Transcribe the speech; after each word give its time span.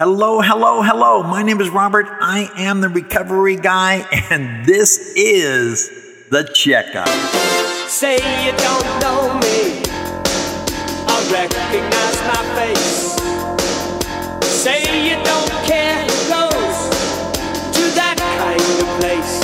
Hello, 0.00 0.40
hello, 0.40 0.80
hello. 0.80 1.22
My 1.22 1.42
name 1.42 1.60
is 1.60 1.68
Robert. 1.68 2.06
I 2.08 2.50
am 2.56 2.80
the 2.80 2.88
recovery 2.88 3.56
guy, 3.56 4.06
and 4.30 4.64
this 4.64 5.12
is 5.14 5.90
the 6.30 6.44
checkup. 6.54 7.06
Say 7.86 8.14
you 8.16 8.52
don't 8.56 8.88
know 9.02 9.28
me, 9.44 9.82
I 11.04 11.20
recognize 11.28 12.18
my 12.32 12.40
face. 12.56 13.12
Say 14.48 14.80
you 15.06 15.22
don't 15.22 15.52
care 15.68 16.00
who 16.00 16.16
goes 16.32 16.88
to 17.76 17.82
that 18.00 18.16
kind 18.40 18.56
of 18.80 18.88
place. 19.04 19.36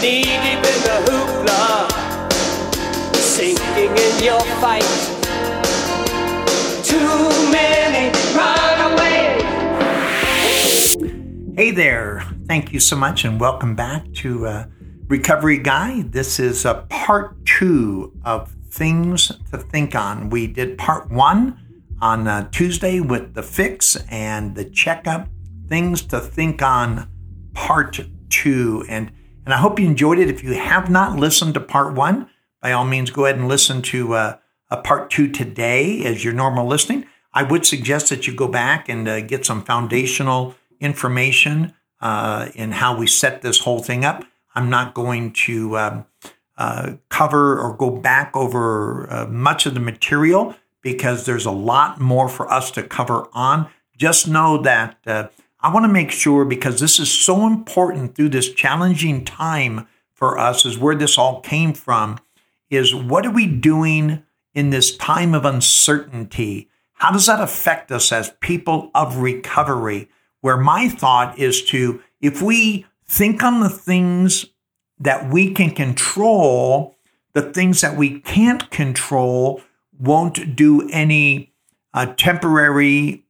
Knee 0.00 0.24
deep 0.24 0.64
in 0.64 0.78
the 0.88 0.96
hoopla, 1.12 1.92
sinking 3.20 3.92
in 3.98 4.24
your 4.24 4.40
fight. 4.62 5.11
Hey 11.62 11.70
there. 11.70 12.26
Thank 12.48 12.72
you 12.72 12.80
so 12.80 12.96
much, 12.96 13.24
and 13.24 13.38
welcome 13.38 13.76
back 13.76 14.12
to 14.14 14.48
uh, 14.48 14.66
Recovery 15.06 15.58
Guy. 15.58 16.02
This 16.02 16.40
is 16.40 16.66
uh, 16.66 16.82
part 16.86 17.36
two 17.46 18.12
of 18.24 18.50
Things 18.70 19.30
to 19.52 19.58
Think 19.58 19.94
On. 19.94 20.28
We 20.28 20.48
did 20.48 20.76
part 20.76 21.08
one 21.12 21.56
on 22.00 22.26
uh, 22.26 22.50
Tuesday 22.50 22.98
with 22.98 23.34
the 23.34 23.44
fix 23.44 23.94
and 24.10 24.56
the 24.56 24.64
checkup. 24.64 25.28
Things 25.68 26.02
to 26.06 26.18
Think 26.18 26.62
On, 26.62 27.08
part 27.54 28.00
two. 28.28 28.84
And, 28.88 29.12
and 29.44 29.54
I 29.54 29.58
hope 29.58 29.78
you 29.78 29.86
enjoyed 29.86 30.18
it. 30.18 30.28
If 30.28 30.42
you 30.42 30.54
have 30.54 30.90
not 30.90 31.16
listened 31.16 31.54
to 31.54 31.60
part 31.60 31.94
one, 31.94 32.28
by 32.60 32.72
all 32.72 32.84
means, 32.84 33.12
go 33.12 33.26
ahead 33.26 33.38
and 33.38 33.46
listen 33.46 33.82
to 33.82 34.14
uh, 34.14 34.36
a 34.68 34.78
part 34.78 35.12
two 35.12 35.28
today 35.28 36.04
as 36.06 36.24
your 36.24 36.32
normal 36.32 36.66
listening. 36.66 37.06
I 37.32 37.44
would 37.44 37.64
suggest 37.64 38.08
that 38.08 38.26
you 38.26 38.34
go 38.34 38.48
back 38.48 38.88
and 38.88 39.06
uh, 39.06 39.20
get 39.20 39.46
some 39.46 39.62
foundational 39.62 40.56
information 40.82 41.72
uh, 42.00 42.48
in 42.54 42.72
how 42.72 42.96
we 42.96 43.06
set 43.06 43.42
this 43.42 43.60
whole 43.60 43.82
thing 43.82 44.04
up. 44.04 44.24
I'm 44.54 44.68
not 44.68 44.92
going 44.92 45.32
to 45.32 45.78
um, 45.78 46.06
uh, 46.58 46.94
cover 47.08 47.58
or 47.58 47.74
go 47.76 47.90
back 47.90 48.36
over 48.36 49.10
uh, 49.10 49.26
much 49.26 49.64
of 49.64 49.74
the 49.74 49.80
material 49.80 50.54
because 50.82 51.24
there's 51.24 51.46
a 51.46 51.52
lot 51.52 52.00
more 52.00 52.28
for 52.28 52.50
us 52.52 52.70
to 52.72 52.82
cover 52.82 53.28
on. 53.32 53.68
Just 53.96 54.28
know 54.28 54.60
that 54.62 54.98
uh, 55.06 55.28
I 55.60 55.72
want 55.72 55.84
to 55.84 55.92
make 55.92 56.10
sure 56.10 56.44
because 56.44 56.80
this 56.80 56.98
is 56.98 57.10
so 57.10 57.46
important 57.46 58.16
through 58.16 58.30
this 58.30 58.52
challenging 58.52 59.24
time 59.24 59.86
for 60.12 60.38
us, 60.38 60.66
is 60.66 60.78
where 60.78 60.94
this 60.94 61.16
all 61.16 61.40
came 61.40 61.72
from. 61.72 62.18
Is 62.68 62.94
what 62.94 63.24
are 63.26 63.30
we 63.30 63.46
doing 63.46 64.22
in 64.54 64.70
this 64.70 64.96
time 64.96 65.34
of 65.34 65.44
uncertainty? 65.44 66.68
How 66.94 67.10
does 67.10 67.26
that 67.26 67.40
affect 67.40 67.90
us 67.90 68.12
as 68.12 68.34
people 68.40 68.90
of 68.94 69.16
recovery? 69.18 70.08
Where 70.42 70.58
my 70.58 70.88
thought 70.88 71.38
is 71.38 71.64
to, 71.66 72.02
if 72.20 72.42
we 72.42 72.84
think 73.06 73.42
on 73.42 73.60
the 73.60 73.70
things 73.70 74.46
that 74.98 75.30
we 75.30 75.52
can 75.52 75.70
control, 75.70 76.96
the 77.32 77.42
things 77.42 77.80
that 77.80 77.96
we 77.96 78.20
can't 78.20 78.70
control 78.70 79.62
won't 79.98 80.54
do 80.54 80.88
any 80.90 81.52
uh, 81.94 82.06
temporary 82.16 83.24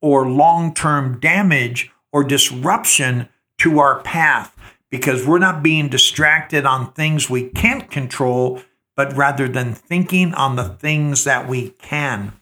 or 0.00 0.28
long 0.28 0.74
term 0.74 1.20
damage 1.20 1.90
or 2.12 2.24
disruption 2.24 3.28
to 3.58 3.78
our 3.78 4.00
path 4.02 4.54
because 4.90 5.26
we're 5.26 5.38
not 5.38 5.62
being 5.62 5.88
distracted 5.88 6.64
on 6.64 6.92
things 6.92 7.28
we 7.28 7.48
can't 7.48 7.90
control, 7.90 8.62
but 8.94 9.16
rather 9.16 9.48
than 9.48 9.74
thinking 9.74 10.32
on 10.34 10.56
the 10.56 10.68
things 10.68 11.24
that 11.24 11.48
we 11.48 11.70
can. 11.70 12.32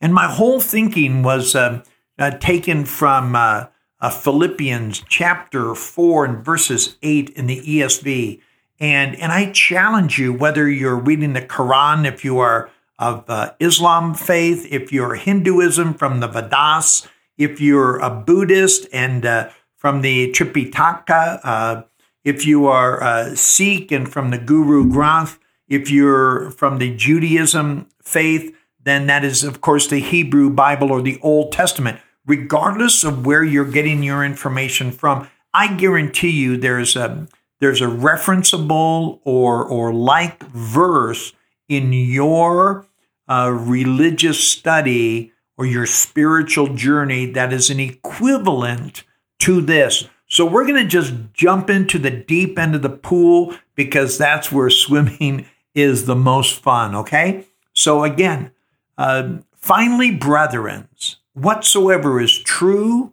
And 0.00 0.14
my 0.14 0.26
whole 0.26 0.60
thinking 0.60 1.22
was 1.22 1.54
uh, 1.54 1.82
uh, 2.18 2.30
taken 2.38 2.84
from 2.84 3.34
uh, 3.34 3.66
uh, 4.00 4.10
Philippians 4.10 5.02
chapter 5.08 5.74
4 5.74 6.24
and 6.24 6.44
verses 6.44 6.96
8 7.02 7.30
in 7.30 7.46
the 7.46 7.60
ESV. 7.60 8.40
And, 8.80 9.16
and 9.16 9.32
I 9.32 9.50
challenge 9.52 10.18
you, 10.18 10.32
whether 10.32 10.68
you're 10.68 10.96
reading 10.96 11.32
the 11.32 11.42
Quran, 11.42 12.06
if 12.06 12.24
you 12.24 12.38
are 12.38 12.70
of 12.98 13.24
uh, 13.28 13.52
Islam 13.58 14.14
faith, 14.14 14.66
if 14.70 14.92
you're 14.92 15.14
Hinduism 15.14 15.94
from 15.94 16.20
the 16.20 16.28
Vedas, 16.28 17.08
if 17.36 17.60
you're 17.60 17.98
a 17.98 18.10
Buddhist 18.10 18.86
and 18.92 19.26
uh, 19.26 19.50
from 19.76 20.02
the 20.02 20.30
Tripitaka, 20.32 21.84
if 22.24 22.46
you 22.46 22.66
are 22.66 23.34
Sikh 23.34 23.92
and 23.92 24.10
from 24.10 24.30
the 24.30 24.38
Guru 24.38 24.90
Granth, 24.90 25.38
if 25.68 25.90
you're 25.90 26.50
from 26.50 26.78
the 26.78 26.94
Judaism 26.94 27.88
faith, 28.02 28.54
then 28.82 29.06
that 29.06 29.24
is, 29.24 29.42
of 29.42 29.60
course, 29.60 29.86
the 29.86 29.98
Hebrew 29.98 30.50
Bible 30.50 30.92
or 30.92 31.02
the 31.02 31.18
Old 31.22 31.52
Testament. 31.52 31.98
Regardless 32.26 33.04
of 33.04 33.26
where 33.26 33.44
you're 33.44 33.70
getting 33.70 34.02
your 34.02 34.24
information 34.24 34.90
from, 34.90 35.28
I 35.52 35.74
guarantee 35.74 36.30
you 36.30 36.56
there's 36.56 36.96
a 36.96 37.26
there's 37.60 37.80
a 37.80 37.86
referenceable 37.86 39.20
or 39.24 39.64
or 39.64 39.92
like 39.92 40.42
verse 40.48 41.32
in 41.68 41.92
your 41.92 42.86
uh, 43.28 43.50
religious 43.52 44.42
study 44.42 45.32
or 45.56 45.66
your 45.66 45.86
spiritual 45.86 46.74
journey 46.74 47.26
that 47.26 47.52
is 47.52 47.70
an 47.70 47.80
equivalent 47.80 49.04
to 49.38 49.60
this. 49.60 50.08
So 50.26 50.44
we're 50.44 50.66
going 50.66 50.82
to 50.82 50.88
just 50.88 51.14
jump 51.32 51.70
into 51.70 51.98
the 51.98 52.10
deep 52.10 52.58
end 52.58 52.74
of 52.74 52.82
the 52.82 52.90
pool 52.90 53.54
because 53.74 54.18
that's 54.18 54.50
where 54.50 54.70
swimming 54.70 55.46
is 55.74 56.06
the 56.06 56.16
most 56.16 56.60
fun. 56.60 56.94
Okay. 56.94 57.46
So 57.72 58.04
again, 58.04 58.52
uh, 58.96 59.38
finally, 59.56 60.10
brethren, 60.10 60.88
whatsoever 61.34 62.20
is 62.20 62.38
true, 62.38 63.12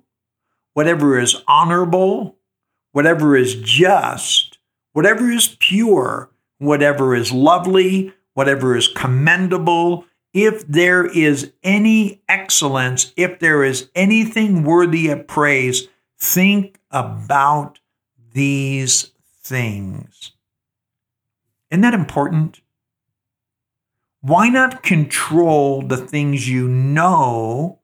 whatever 0.74 1.20
is 1.20 1.36
honorable, 1.48 2.38
whatever 2.92 3.36
is 3.36 3.56
just, 3.56 4.60
whatever 4.94 5.30
is 5.30 5.56
pure, 5.60 6.30
whatever 6.60 7.16
is 7.16 7.32
lovely, 7.32 8.14
whatever 8.34 8.76
is 8.76 8.88
commendable, 8.88 10.06
if 10.34 10.66
there 10.68 11.06
is 11.06 11.52
any 11.64 12.22
excellence, 12.30 13.12
if 13.18 13.40
there 13.40 13.64
is 13.64 13.90
anything 13.96 14.64
worthy 14.64 15.10
of 15.10 15.28
praise, 15.28 15.88
think 16.18 16.80
about 16.90 17.80
these 18.34 19.12
things. 19.42 20.32
Isn't 21.70 21.82
that 21.82 21.94
important? 21.94 22.62
Why 24.22 24.50
not 24.50 24.84
control 24.84 25.82
the 25.82 25.98
things 25.98 26.48
you 26.48 26.68
know 26.68 27.81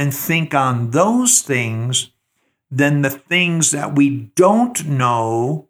and 0.00 0.14
think 0.14 0.54
on 0.54 0.92
those 0.92 1.42
things 1.42 2.10
than 2.70 3.02
the 3.02 3.10
things 3.10 3.70
that 3.70 3.94
we 3.94 4.32
don't 4.34 4.86
know, 4.86 5.68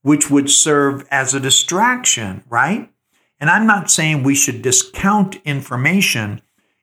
which 0.00 0.30
would 0.30 0.48
serve 0.48 1.06
as 1.10 1.34
a 1.34 1.40
distraction, 1.40 2.42
right? 2.48 2.90
And 3.38 3.50
I'm 3.50 3.66
not 3.66 3.90
saying 3.90 4.22
we 4.22 4.34
should 4.34 4.62
discount 4.62 5.36
information. 5.44 6.40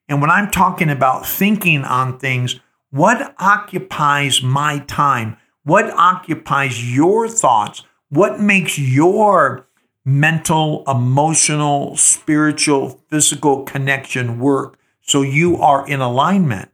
And 0.08 0.22
when 0.22 0.30
I'm 0.30 0.52
talking 0.52 0.92
about 0.92 1.26
thinking 1.26 1.84
on 1.84 2.20
things, 2.20 2.60
what 2.92 3.34
occupies 3.40 4.44
my 4.44 4.84
time? 4.86 5.38
What 5.64 5.90
occupies 5.90 6.96
your 6.96 7.28
thoughts? 7.28 7.84
What 8.10 8.40
makes 8.40 8.78
your 8.78 9.66
mental, 10.06 10.84
emotional, 10.88 11.98
spiritual, 11.98 13.02
physical 13.10 13.64
connection 13.64 14.40
work 14.40 14.78
so 15.02 15.22
you 15.22 15.58
are 15.58 15.88
in 15.88 16.00
alignment. 16.00 16.72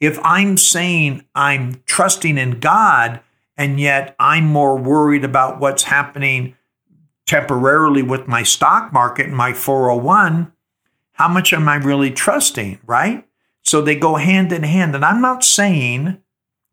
If 0.00 0.18
I'm 0.22 0.56
saying 0.56 1.24
I'm 1.34 1.82
trusting 1.86 2.38
in 2.38 2.60
God 2.60 3.20
and 3.56 3.80
yet 3.80 4.14
I'm 4.18 4.44
more 4.44 4.76
worried 4.76 5.24
about 5.24 5.60
what's 5.60 5.84
happening 5.84 6.56
temporarily 7.26 8.02
with 8.02 8.28
my 8.28 8.42
stock 8.42 8.92
market 8.92 9.26
and 9.26 9.36
my 9.36 9.52
401, 9.52 10.52
how 11.12 11.28
much 11.28 11.52
am 11.52 11.68
I 11.68 11.76
really 11.76 12.10
trusting, 12.10 12.80
right? 12.86 13.26
So 13.62 13.80
they 13.80 13.94
go 13.94 14.16
hand 14.16 14.52
in 14.52 14.62
hand. 14.62 14.94
And 14.94 15.04
I'm 15.04 15.22
not 15.22 15.42
saying, 15.42 16.18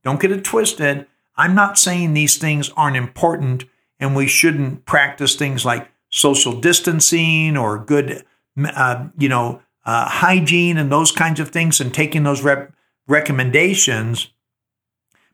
don't 0.04 0.19
get 0.19 0.31
it 0.31 0.44
twisted, 0.44 1.07
I'm 1.36 1.56
not 1.56 1.80
saying 1.80 2.13
these 2.13 2.38
things 2.38 2.69
aren't 2.75 2.98
important 2.98 3.66
and 4.00 4.16
we 4.16 4.27
shouldn't 4.27 4.86
practice 4.86 5.36
things 5.36 5.63
like 5.63 5.89
social 6.10 6.60
distancing 6.60 7.56
or 7.56 7.77
good, 7.77 8.25
uh, 8.57 9.07
you 9.18 9.30
know, 9.30 9.62
uh, 9.86 10.07
hygiene 10.07 10.78
and 10.78 10.92
those 10.92 11.12
kinds 11.12 11.39
of 11.39 11.50
things 11.50 11.81
and 11.81 11.94
taking 11.94 12.24
those 12.24 12.44
rep- 12.44 12.74
recommendations. 13.07 14.31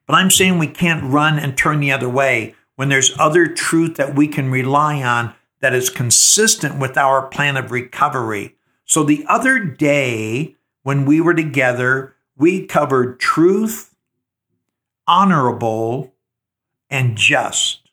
But 0.06 0.16
I'm 0.16 0.32
saying 0.32 0.58
we 0.58 0.68
can't 0.68 1.12
run 1.12 1.38
and 1.38 1.58
turn 1.58 1.80
the 1.80 1.92
other 1.92 2.10
way 2.10 2.56
when 2.76 2.90
there's 2.90 3.18
other 3.20 3.48
truth 3.48 3.96
that 3.96 4.16
we 4.16 4.28
can 4.28 4.52
rely 4.52 5.02
on 5.02 5.34
that 5.60 5.74
is 5.74 5.90
consistent 5.90 6.80
with 6.80 6.98
our 6.98 7.28
plan 7.28 7.58
of 7.58 7.72
recovery. 7.72 8.56
So 8.86 9.04
the 9.04 9.26
other 9.28 9.60
day 9.60 10.56
when 10.84 11.06
we 11.06 11.20
were 11.20 11.34
together, 11.34 12.16
we 12.38 12.66
covered 12.66 13.20
truth, 13.20 13.96
honorable, 15.08 16.14
and 16.90 17.18
just 17.18 17.88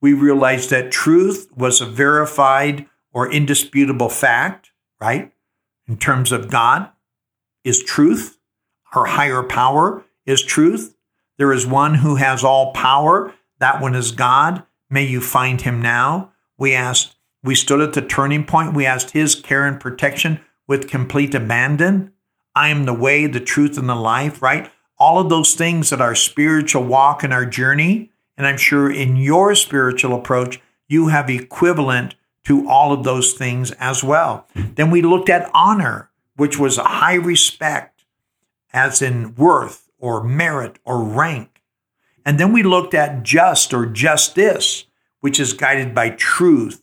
we 0.00 0.12
realized 0.12 0.70
that 0.70 0.92
truth 0.92 1.48
was 1.56 1.80
a 1.80 1.86
verified 1.86 2.86
or 3.12 3.30
indisputable 3.30 4.08
fact, 4.08 4.70
right? 5.00 5.32
In 5.88 5.96
terms 5.96 6.32
of 6.32 6.50
God, 6.50 6.90
is 7.64 7.82
truth. 7.82 8.38
our 8.94 9.06
higher 9.06 9.42
power 9.42 10.04
is 10.24 10.42
truth. 10.42 10.94
There 11.38 11.52
is 11.52 11.66
one 11.66 11.96
who 11.96 12.16
has 12.16 12.42
all 12.42 12.72
power. 12.72 13.34
That 13.58 13.80
one 13.80 13.94
is 13.94 14.12
God. 14.12 14.64
May 14.90 15.04
you 15.04 15.20
find 15.20 15.60
him 15.60 15.82
now. 15.82 16.32
We 16.58 16.74
asked, 16.74 17.16
we 17.42 17.54
stood 17.54 17.80
at 17.80 17.92
the 17.92 18.02
turning 18.02 18.44
point. 18.44 18.74
We 18.74 18.86
asked 18.86 19.10
his 19.10 19.34
care 19.34 19.66
and 19.66 19.80
protection 19.80 20.40
with 20.66 20.88
complete 20.88 21.34
abandon. 21.34 22.12
I 22.54 22.68
am 22.68 22.84
the 22.84 22.94
way, 22.94 23.26
the 23.26 23.40
truth, 23.40 23.78
and 23.78 23.88
the 23.88 23.94
life, 23.94 24.42
right? 24.42 24.70
All 24.98 25.18
of 25.18 25.28
those 25.28 25.54
things 25.54 25.90
that 25.90 26.00
our 26.00 26.14
spiritual 26.14 26.84
walk 26.84 27.22
and 27.22 27.32
our 27.32 27.46
journey. 27.46 28.10
And 28.36 28.46
I'm 28.46 28.56
sure 28.56 28.90
in 28.90 29.16
your 29.16 29.54
spiritual 29.54 30.14
approach, 30.14 30.60
you 30.88 31.08
have 31.08 31.30
equivalent 31.30 32.14
to 32.48 32.66
all 32.66 32.94
of 32.94 33.04
those 33.04 33.34
things 33.34 33.72
as 33.72 34.02
well. 34.02 34.46
Then 34.54 34.90
we 34.90 35.02
looked 35.02 35.28
at 35.28 35.50
honor, 35.52 36.10
which 36.36 36.58
was 36.58 36.78
a 36.78 36.84
high 36.84 37.14
respect, 37.14 38.06
as 38.72 39.02
in 39.02 39.34
worth 39.34 39.90
or 39.98 40.24
merit 40.24 40.78
or 40.82 41.02
rank. 41.02 41.60
And 42.24 42.40
then 42.40 42.54
we 42.54 42.62
looked 42.62 42.94
at 42.94 43.22
just 43.22 43.74
or 43.74 43.84
justice, 43.84 44.86
which 45.20 45.38
is 45.38 45.52
guided 45.52 45.94
by 45.94 46.08
truth, 46.08 46.82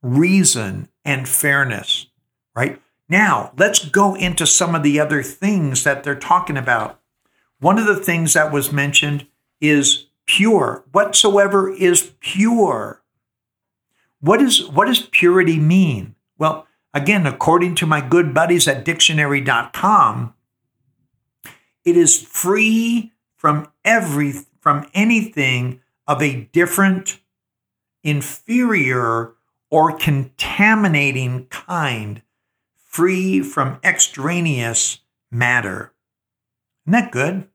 reason, 0.00 0.88
and 1.04 1.28
fairness, 1.28 2.06
right? 2.56 2.80
Now, 3.06 3.52
let's 3.58 3.84
go 3.84 4.14
into 4.14 4.46
some 4.46 4.74
of 4.74 4.82
the 4.82 4.98
other 4.98 5.22
things 5.22 5.84
that 5.84 6.04
they're 6.04 6.14
talking 6.14 6.56
about. 6.56 6.98
One 7.60 7.78
of 7.78 7.84
the 7.84 7.96
things 7.96 8.32
that 8.32 8.50
was 8.50 8.72
mentioned 8.72 9.26
is 9.60 10.06
pure. 10.24 10.86
Whatsoever 10.90 11.70
is 11.70 12.12
pure. 12.20 13.01
What, 14.22 14.40
is, 14.40 14.68
what 14.68 14.86
does 14.86 15.00
purity 15.00 15.58
mean? 15.58 16.14
Well, 16.38 16.68
again, 16.94 17.26
according 17.26 17.74
to 17.76 17.86
my 17.86 18.00
good 18.00 18.32
buddies 18.32 18.68
at 18.68 18.84
dictionary.com, 18.84 20.34
it 21.84 21.96
is 21.96 22.22
free 22.22 23.12
from 23.36 23.66
every 23.84 24.34
from 24.60 24.86
anything 24.94 25.80
of 26.06 26.22
a 26.22 26.48
different, 26.52 27.18
inferior, 28.04 29.32
or 29.70 29.96
contaminating 29.96 31.46
kind, 31.46 32.22
free 32.76 33.42
from 33.42 33.80
extraneous 33.82 35.00
matter. 35.32 35.92
Isn't 36.86 36.92
that 36.92 37.10
good? 37.10 37.48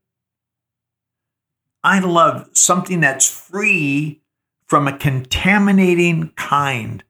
I 1.82 2.00
love 2.00 2.50
something 2.52 3.00
that's 3.00 3.30
free 3.30 4.22
from 4.68 4.88
a 4.88 4.98
contaminating 4.98 6.30
kind. 6.36 7.04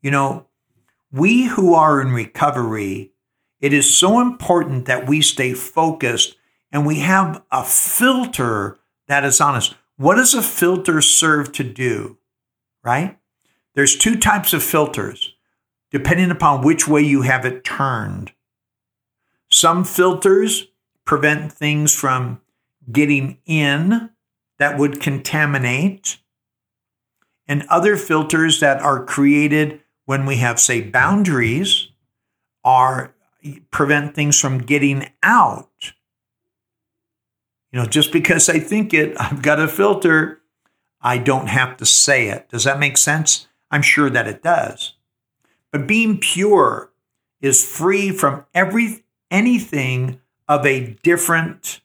You 0.00 0.10
know, 0.10 0.46
we 1.10 1.44
who 1.44 1.74
are 1.74 2.00
in 2.00 2.12
recovery, 2.12 3.12
it 3.60 3.72
is 3.72 3.96
so 3.96 4.20
important 4.20 4.86
that 4.86 5.08
we 5.08 5.20
stay 5.20 5.52
focused 5.52 6.36
and 6.70 6.86
we 6.86 7.00
have 7.00 7.42
a 7.50 7.64
filter 7.64 8.78
that 9.08 9.24
is 9.24 9.40
on 9.40 9.56
us. 9.56 9.74
What 9.96 10.14
does 10.14 10.32
a 10.32 10.42
filter 10.42 11.02
serve 11.02 11.52
to 11.52 11.64
do? 11.64 12.18
Right? 12.82 13.18
There's 13.74 13.96
two 13.96 14.16
types 14.16 14.52
of 14.52 14.62
filters, 14.62 15.34
depending 15.90 16.30
upon 16.30 16.64
which 16.64 16.88
way 16.88 17.02
you 17.02 17.22
have 17.22 17.44
it 17.44 17.64
turned. 17.64 18.32
Some 19.48 19.84
filters 19.84 20.68
prevent 21.04 21.52
things 21.52 21.94
from 21.94 22.40
getting 22.90 23.38
in 23.44 24.10
that 24.58 24.78
would 24.78 25.00
contaminate, 25.00 26.18
and 27.46 27.64
other 27.68 27.96
filters 27.96 28.60
that 28.60 28.80
are 28.80 29.04
created 29.04 29.80
when 30.04 30.26
we 30.26 30.36
have, 30.36 30.60
say, 30.60 30.80
boundaries 30.80 31.88
are 32.64 33.14
prevent 33.70 34.14
things 34.14 34.38
from 34.38 34.58
getting 34.58 35.10
out. 35.22 35.92
You 37.72 37.80
know, 37.80 37.86
just 37.86 38.12
because 38.12 38.48
I 38.48 38.58
think 38.58 38.94
it, 38.94 39.16
I've 39.20 39.42
got 39.42 39.60
a 39.60 39.68
filter, 39.68 40.40
I 41.00 41.18
don't 41.18 41.48
have 41.48 41.76
to 41.78 41.86
say 41.86 42.28
it. 42.28 42.48
Does 42.48 42.64
that 42.64 42.78
make 42.78 42.96
sense? 42.96 43.48
I'm 43.70 43.82
sure 43.82 44.10
that 44.10 44.28
it 44.28 44.42
does. 44.42 44.94
But 45.70 45.86
being 45.86 46.18
pure 46.18 46.92
is 47.40 47.64
free 47.64 48.10
from 48.10 48.44
every 48.54 49.04
anything 49.30 50.20
of 50.46 50.66
a 50.66 50.98
different, 51.02 51.80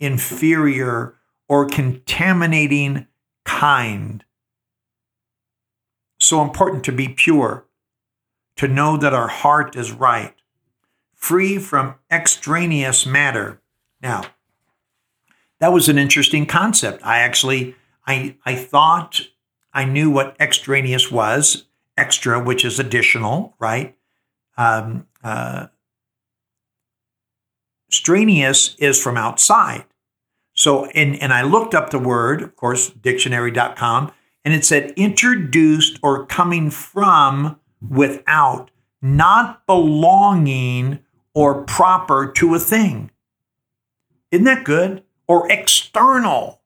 inferior, 0.00 1.14
or 1.48 1.66
contaminating 1.66 3.06
kind. 3.44 4.24
So 6.18 6.42
important 6.42 6.84
to 6.84 6.92
be 6.92 7.08
pure, 7.08 7.66
to 8.56 8.68
know 8.68 8.96
that 8.96 9.14
our 9.14 9.28
heart 9.28 9.76
is 9.76 9.92
right, 9.92 10.34
free 11.14 11.58
from 11.58 11.96
extraneous 12.10 13.04
matter. 13.06 13.60
Now, 14.00 14.24
that 15.58 15.72
was 15.72 15.88
an 15.88 15.98
interesting 15.98 16.46
concept. 16.46 17.04
I 17.04 17.18
actually 17.18 17.74
I 18.06 18.36
I 18.44 18.54
thought 18.54 19.20
I 19.72 19.84
knew 19.84 20.10
what 20.10 20.36
extraneous 20.40 21.10
was, 21.10 21.66
extra, 21.96 22.42
which 22.42 22.64
is 22.64 22.78
additional, 22.78 23.54
right? 23.58 23.96
Um, 24.56 25.06
uh, 25.22 25.66
strenuous 27.90 28.74
is 28.78 29.00
from 29.00 29.16
outside. 29.16 29.84
So, 30.54 30.86
and, 30.86 31.20
and 31.20 31.32
I 31.32 31.42
looked 31.42 31.74
up 31.74 31.90
the 31.90 31.98
word, 31.98 32.40
of 32.40 32.56
course, 32.56 32.88
dictionary.com, 32.88 34.12
and 34.46 34.54
it 34.54 34.64
said 34.64 34.92
introduced 34.96 35.98
or 36.04 36.24
coming 36.24 36.70
from 36.70 37.58
without, 37.86 38.70
not 39.02 39.66
belonging 39.66 41.00
or 41.34 41.64
proper 41.64 42.30
to 42.30 42.54
a 42.54 42.60
thing. 42.60 43.10
Isn't 44.30 44.44
that 44.44 44.64
good? 44.64 45.02
Or 45.26 45.50
external, 45.50 46.60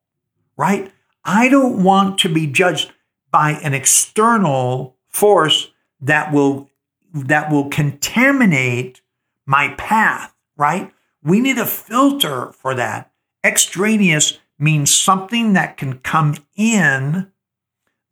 right? 0.59 0.93
I 1.25 1.49
don't 1.49 1.83
want 1.83 2.19
to 2.19 2.29
be 2.29 2.47
judged 2.47 2.93
by 3.31 3.53
an 3.63 3.73
external 3.73 4.97
force 5.09 5.71
that 6.03 6.33
will 6.35 6.69
that 7.15 7.51
will 7.51 7.71
contaminate 7.71 9.01
my 9.47 9.69
path, 9.79 10.35
right? 10.57 10.93
We 11.25 11.41
need 11.41 11.57
a 11.57 11.67
filter 11.67 12.53
for 12.53 12.75
that. 12.75 13.11
Extraneous 13.43 14.39
means 14.59 14.93
something 14.93 15.55
that 15.55 15.79
can 15.79 15.99
come 16.01 16.37
in 16.57 17.33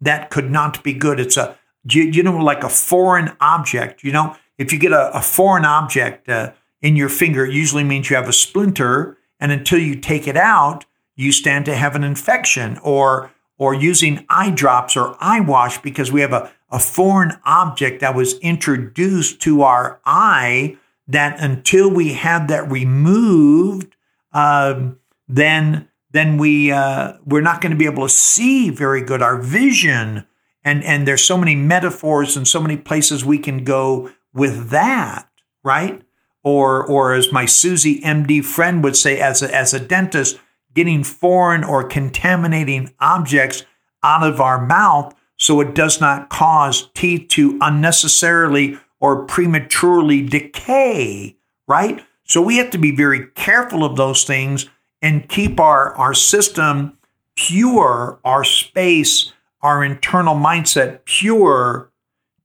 that 0.00 0.30
could 0.30 0.50
not 0.50 0.82
be 0.82 0.92
good. 0.92 1.20
It's 1.20 1.36
a, 1.36 1.56
you, 1.90 2.22
know, 2.22 2.36
like 2.36 2.62
a 2.62 2.68
foreign 2.68 3.36
object. 3.40 4.04
You 4.04 4.12
know, 4.12 4.36
if 4.56 4.72
you 4.72 4.78
get 4.78 4.92
a, 4.92 5.16
a 5.16 5.22
foreign 5.22 5.64
object 5.64 6.28
uh, 6.28 6.52
in 6.80 6.96
your 6.96 7.08
finger, 7.08 7.46
it 7.46 7.54
usually 7.54 7.84
means 7.84 8.10
you 8.10 8.16
have 8.16 8.28
a 8.28 8.32
splinter. 8.32 9.16
And 9.40 9.52
until 9.52 9.78
you 9.78 9.94
take 9.94 10.26
it 10.26 10.36
out, 10.36 10.84
you 11.16 11.32
stand 11.32 11.64
to 11.66 11.74
have 11.74 11.94
an 11.96 12.04
infection 12.04 12.78
or 12.82 13.30
or 13.58 13.74
using 13.74 14.24
eye 14.28 14.50
drops 14.50 14.96
or 14.96 15.16
eye 15.20 15.40
wash 15.40 15.78
because 15.78 16.12
we 16.12 16.20
have 16.20 16.32
a, 16.32 16.50
a 16.70 16.78
foreign 16.78 17.32
object 17.44 18.00
that 18.00 18.14
was 18.14 18.38
introduced 18.38 19.40
to 19.40 19.62
our 19.62 20.00
eye 20.04 20.76
that 21.08 21.40
until 21.40 21.90
we 21.90 22.12
have 22.12 22.48
that 22.48 22.70
removed, 22.70 23.96
um, 24.32 24.98
then 25.26 25.88
then 26.18 26.36
we 26.36 26.72
uh, 26.72 27.14
we're 27.24 27.40
not 27.40 27.60
going 27.60 27.70
to 27.70 27.78
be 27.78 27.86
able 27.86 28.06
to 28.06 28.12
see 28.12 28.70
very 28.70 29.02
good. 29.02 29.22
Our 29.22 29.40
vision 29.40 30.26
and 30.64 30.82
and 30.84 31.06
there's 31.06 31.22
so 31.22 31.38
many 31.38 31.54
metaphors 31.54 32.36
and 32.36 32.46
so 32.46 32.60
many 32.60 32.76
places 32.76 33.24
we 33.24 33.38
can 33.38 33.64
go 33.64 34.10
with 34.34 34.70
that, 34.70 35.28
right? 35.62 36.02
Or 36.42 36.84
or 36.84 37.14
as 37.14 37.32
my 37.32 37.46
Susie 37.46 38.00
MD 38.00 38.44
friend 38.44 38.82
would 38.84 38.96
say, 38.96 39.20
as 39.20 39.42
a, 39.42 39.54
as 39.54 39.72
a 39.72 39.80
dentist, 39.80 40.38
getting 40.74 41.04
foreign 41.04 41.64
or 41.64 41.84
contaminating 41.84 42.92
objects 43.00 43.64
out 44.02 44.26
of 44.26 44.40
our 44.40 44.64
mouth 44.64 45.14
so 45.36 45.60
it 45.60 45.74
does 45.74 46.00
not 46.00 46.30
cause 46.30 46.90
teeth 46.94 47.28
to 47.28 47.58
unnecessarily 47.60 48.76
or 49.00 49.24
prematurely 49.24 50.20
decay, 50.20 51.36
right? 51.68 52.04
So 52.24 52.42
we 52.42 52.56
have 52.56 52.70
to 52.70 52.78
be 52.78 52.94
very 52.94 53.28
careful 53.28 53.84
of 53.84 53.96
those 53.96 54.24
things 54.24 54.68
and 55.02 55.28
keep 55.28 55.60
our, 55.60 55.94
our 55.96 56.14
system 56.14 56.98
pure, 57.36 58.18
our 58.24 58.44
space, 58.44 59.32
our 59.62 59.84
internal 59.84 60.34
mindset 60.34 61.04
pure, 61.04 61.90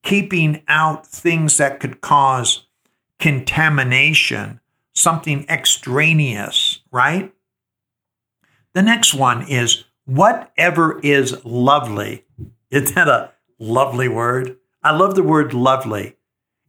keeping 0.04 0.62
out 0.68 1.08
things 1.08 1.58
that 1.58 1.80
could 1.80 2.02
cause 2.02 2.66
contamination, 3.20 4.60
something 4.94 5.46
extraneous, 5.50 6.82
right? 6.92 7.34
The 8.74 8.82
next 8.82 9.14
one 9.14 9.48
is 9.48 9.86
whatever 10.06 11.00
is 11.00 11.44
lovely. 11.46 12.26
Isn't 12.70 12.96
that 12.96 13.08
a 13.08 13.32
lovely 13.60 14.08
word? 14.08 14.58
I 14.84 14.92
love 14.92 15.16
the 15.16 15.24
word 15.24 15.54
lovely. 15.54 16.18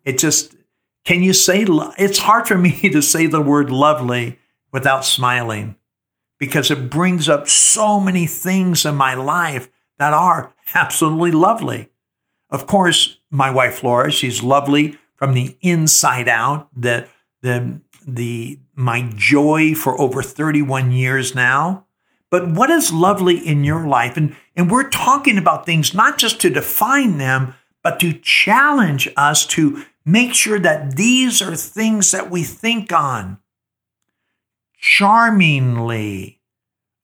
It 0.05 0.19
just, 0.19 0.55
can 1.05 1.23
you 1.23 1.33
say, 1.33 1.65
it's 1.99 2.19
hard 2.19 2.47
for 2.47 2.57
me 2.57 2.71
to 2.91 3.03
say 3.03 3.27
the 3.27 3.41
word 3.41 3.71
lovely 3.71 4.39
without 4.75 5.05
smiling 5.05 5.77
because 6.39 6.71
it 6.71 6.91
brings 6.91 7.29
up 7.29 7.49
so 7.49 8.01
many 8.01 8.27
things 8.27 8.85
in 8.85 8.97
my 8.97 9.15
life 9.15 9.71
that 9.99 10.13
are 10.13 10.53
absolutely 10.75 11.31
lovely. 11.31 11.89
Of 12.51 12.67
course, 12.67 13.19
my 13.31 13.51
wife 13.51 13.85
Laura, 13.85 14.11
she's 14.11 14.43
lovely 14.43 14.99
from 15.15 15.33
the 15.33 15.57
inside 15.63 16.29
out. 16.29 16.69
The, 16.79 17.09
the 17.41 17.81
the 18.07 18.59
my 18.75 19.11
joy 19.17 19.75
for 19.75 19.99
over 19.99 20.23
31 20.23 20.93
years 20.93 21.35
now. 21.35 21.87
But 22.31 22.49
what 22.49 22.69
is 22.69 22.93
lovely 22.93 23.37
in 23.37 23.63
your 23.63 23.87
life? 23.87 24.17
And, 24.17 24.35
and 24.57 24.71
we're 24.71 24.89
talking 24.89 25.39
about 25.39 25.65
things 25.65 25.95
not 25.95 26.19
just 26.19 26.41
to 26.41 26.51
define 26.51 27.19
them, 27.19 27.55
but 27.83 28.01
to 28.01 28.13
challenge 28.13 29.09
us 29.17 29.47
to 29.47 29.85
make 30.05 30.35
sure 30.35 30.59
that 30.59 30.97
these 30.97 31.41
are 31.41 31.55
things 31.55 32.11
that 32.11 32.31
we 32.31 32.43
think 32.43 32.93
on. 32.93 33.39
Charmingly, 34.87 36.41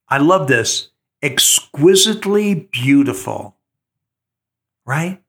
I 0.07 0.19
love 0.19 0.49
this, 0.49 0.91
exquisitely 1.23 2.69
beautiful, 2.71 3.57
right? 4.85 5.23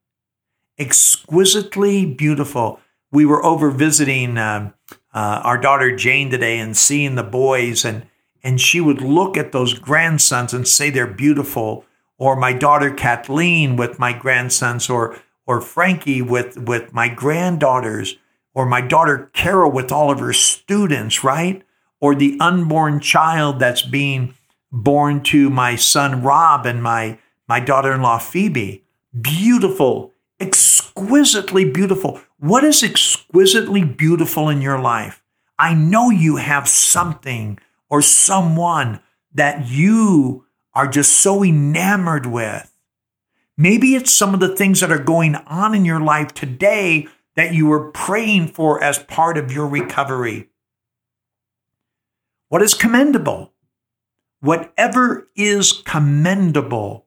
Exquisitely 0.78 2.06
beautiful. 2.06 2.82
We 3.10 3.26
were 3.26 3.44
over 3.46 3.72
visiting 3.72 4.38
uh, 4.38 4.72
uh, 5.14 5.42
our 5.46 5.58
daughter 5.58 5.96
Jane 5.96 6.30
today 6.30 6.60
and 6.60 6.76
seeing 6.76 7.16
the 7.16 7.24
boys, 7.24 7.86
and 7.86 8.06
and 8.44 8.60
she 8.60 8.82
would 8.82 9.00
look 9.00 9.38
at 9.38 9.54
those 9.54 9.80
grandsons 9.80 10.54
and 10.54 10.68
say 10.68 10.90
they're 10.90 11.08
beautiful, 11.08 11.86
or 12.18 12.36
my 12.36 12.52
daughter 12.52 12.94
Kathleen 12.94 13.78
with 13.78 13.98
my 13.98 14.12
grandsons, 14.12 14.90
or 14.90 15.18
or 15.48 15.62
Frankie 15.62 16.22
with 16.22 16.58
with 16.58 16.94
my 16.94 17.08
granddaughters, 17.08 18.18
or 18.54 18.66
my 18.66 18.82
daughter 18.82 19.32
Carol 19.32 19.72
with 19.72 19.90
all 19.90 20.12
of 20.12 20.20
her 20.20 20.34
students, 20.34 21.24
right? 21.24 21.64
Or 22.02 22.16
the 22.16 22.38
unborn 22.42 23.00
child 23.00 23.60
that's 23.60 23.84
being 23.84 24.34
born 24.72 25.22
to 25.24 25.50
my 25.50 25.76
son 25.76 26.24
Rob 26.24 26.66
and 26.66 26.84
my 26.84 27.20
my 27.48 27.60
daughter-in-law 27.60 28.18
Phoebe. 28.18 28.84
Beautiful, 29.20 30.14
exquisitely 30.40 31.66
beautiful. 31.66 32.22
What 32.38 32.64
is 32.64 32.82
exquisitely 32.82 33.84
beautiful 33.84 34.50
in 34.50 34.62
your 34.62 34.80
life? 34.80 35.22
I 35.60 35.74
know 35.76 36.10
you 36.10 36.38
have 36.38 36.68
something 36.68 37.60
or 37.90 38.02
someone 38.02 39.00
that 39.34 39.68
you 39.68 40.46
are 40.74 40.88
just 40.88 41.12
so 41.12 41.44
enamored 41.44 42.26
with. 42.26 42.74
Maybe 43.58 43.96
it's 43.96 44.14
some 44.14 44.34
of 44.34 44.40
the 44.40 44.56
things 44.56 44.80
that 44.80 44.92
are 44.92 45.04
going 45.04 45.36
on 45.36 45.76
in 45.76 45.86
your 45.86 46.00
life 46.00 46.34
today 46.34 47.08
that 47.36 47.54
you 47.54 47.68
were 47.68 47.92
praying 47.92 48.48
for 48.48 48.82
as 48.82 48.98
part 48.98 49.38
of 49.38 49.52
your 49.52 49.68
recovery. 49.68 50.50
What 52.52 52.62
is 52.62 52.74
commendable? 52.74 53.54
Whatever 54.42 55.30
is 55.38 55.72
commendable. 55.72 57.06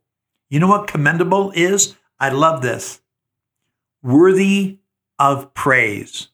You 0.48 0.58
know 0.58 0.68
what 0.68 0.86
commendable 0.86 1.52
is? 1.54 1.96
I 2.18 2.30
love 2.30 2.62
this. 2.62 3.02
Worthy 4.02 4.78
of 5.18 5.52
praise. 5.52 6.28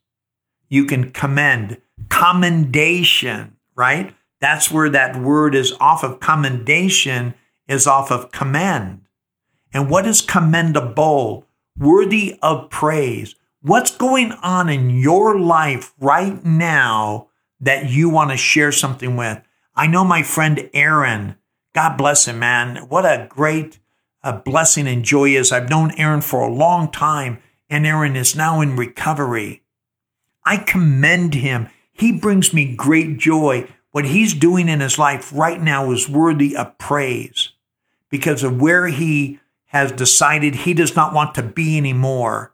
You 0.68 0.84
can 0.84 1.10
commend, 1.10 1.78
commendation, 2.08 3.56
right? 3.74 4.14
That's 4.40 4.70
where 4.70 4.88
that 4.90 5.16
word 5.16 5.56
is 5.56 5.72
off 5.80 6.04
of 6.04 6.20
commendation, 6.20 7.34
is 7.66 7.88
off 7.88 8.12
of 8.12 8.30
commend. 8.30 9.06
And 9.72 9.90
what 9.90 10.06
is 10.06 10.20
commendable? 10.20 11.48
Worthy 11.76 12.38
of 12.42 12.70
praise. 12.70 13.34
What's 13.60 13.90
going 13.90 14.30
on 14.34 14.68
in 14.68 14.88
your 14.88 15.36
life 15.36 15.94
right 15.98 16.44
now 16.44 17.26
that 17.60 17.90
you 17.90 18.08
want 18.08 18.30
to 18.30 18.36
share 18.36 18.72
something 18.72 19.16
with? 19.16 19.42
I 19.74 19.86
know 19.86 20.04
my 20.04 20.22
friend 20.22 20.68
Aaron. 20.74 21.36
God 21.74 21.96
bless 21.96 22.26
him, 22.26 22.38
man. 22.38 22.88
What 22.88 23.04
a 23.04 23.26
great 23.28 23.78
uh, 24.22 24.32
blessing 24.32 24.86
and 24.86 25.04
joy 25.04 25.30
is. 25.30 25.52
I've 25.52 25.70
known 25.70 25.92
Aaron 25.92 26.20
for 26.20 26.40
a 26.40 26.52
long 26.52 26.90
time, 26.90 27.38
and 27.68 27.86
Aaron 27.86 28.16
is 28.16 28.36
now 28.36 28.60
in 28.60 28.76
recovery. 28.76 29.62
I 30.44 30.56
commend 30.56 31.34
him. 31.34 31.68
He 31.92 32.12
brings 32.12 32.52
me 32.52 32.74
great 32.74 33.18
joy. 33.18 33.68
What 33.92 34.06
he's 34.06 34.34
doing 34.34 34.68
in 34.68 34.80
his 34.80 34.98
life 34.98 35.32
right 35.32 35.60
now 35.60 35.90
is 35.90 36.08
worthy 36.08 36.56
of 36.56 36.78
praise 36.78 37.52
because 38.08 38.42
of 38.42 38.60
where 38.60 38.86
he 38.86 39.40
has 39.66 39.92
decided 39.92 40.54
he 40.54 40.74
does 40.74 40.96
not 40.96 41.14
want 41.14 41.34
to 41.34 41.42
be 41.42 41.76
anymore. 41.76 42.52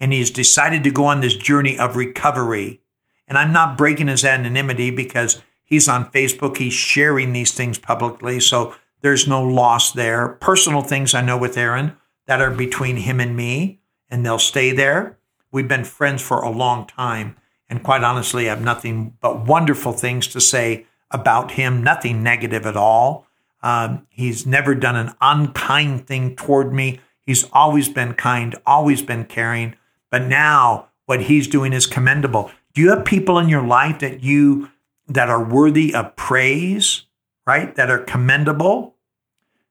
And 0.00 0.12
he's 0.12 0.30
decided 0.30 0.84
to 0.84 0.90
go 0.90 1.06
on 1.06 1.20
this 1.20 1.36
journey 1.36 1.78
of 1.78 1.96
recovery. 1.96 2.80
And 3.28 3.36
I'm 3.36 3.52
not 3.52 3.76
breaking 3.76 4.08
his 4.08 4.24
anonymity 4.24 4.90
because 4.90 5.42
he's 5.64 5.88
on 5.88 6.10
Facebook. 6.10 6.56
He's 6.58 6.72
sharing 6.72 7.32
these 7.32 7.52
things 7.52 7.78
publicly. 7.78 8.40
So 8.40 8.74
there's 9.02 9.26
no 9.26 9.42
loss 9.42 9.92
there. 9.92 10.28
Personal 10.28 10.82
things 10.82 11.14
I 11.14 11.20
know 11.22 11.36
with 11.36 11.56
Aaron 11.56 11.96
that 12.26 12.40
are 12.40 12.50
between 12.50 12.96
him 12.96 13.20
and 13.20 13.36
me, 13.36 13.80
and 14.10 14.24
they'll 14.24 14.38
stay 14.38 14.72
there. 14.72 15.18
We've 15.50 15.68
been 15.68 15.84
friends 15.84 16.22
for 16.22 16.40
a 16.40 16.50
long 16.50 16.86
time. 16.86 17.36
And 17.68 17.82
quite 17.82 18.04
honestly, 18.04 18.48
I 18.48 18.54
have 18.54 18.62
nothing 18.62 19.16
but 19.20 19.46
wonderful 19.46 19.92
things 19.92 20.26
to 20.28 20.40
say 20.40 20.86
about 21.10 21.52
him, 21.52 21.82
nothing 21.82 22.22
negative 22.22 22.66
at 22.66 22.76
all. 22.76 23.26
Um, 23.62 24.06
he's 24.10 24.46
never 24.46 24.74
done 24.74 24.96
an 24.96 25.14
unkind 25.20 26.06
thing 26.06 26.36
toward 26.36 26.72
me. 26.72 27.00
He's 27.24 27.48
always 27.52 27.88
been 27.88 28.14
kind, 28.14 28.54
always 28.64 29.02
been 29.02 29.24
caring. 29.24 29.74
But 30.10 30.22
now 30.22 30.88
what 31.06 31.22
he's 31.22 31.48
doing 31.48 31.72
is 31.72 31.86
commendable. 31.86 32.50
Do 32.76 32.82
you 32.82 32.90
have 32.90 33.06
people 33.06 33.38
in 33.38 33.48
your 33.48 33.66
life 33.66 34.00
that 34.00 34.22
you 34.22 34.68
that 35.08 35.30
are 35.30 35.42
worthy 35.42 35.94
of 35.94 36.14
praise, 36.14 37.04
right? 37.46 37.74
That 37.74 37.90
are 37.90 38.00
commendable? 38.00 38.96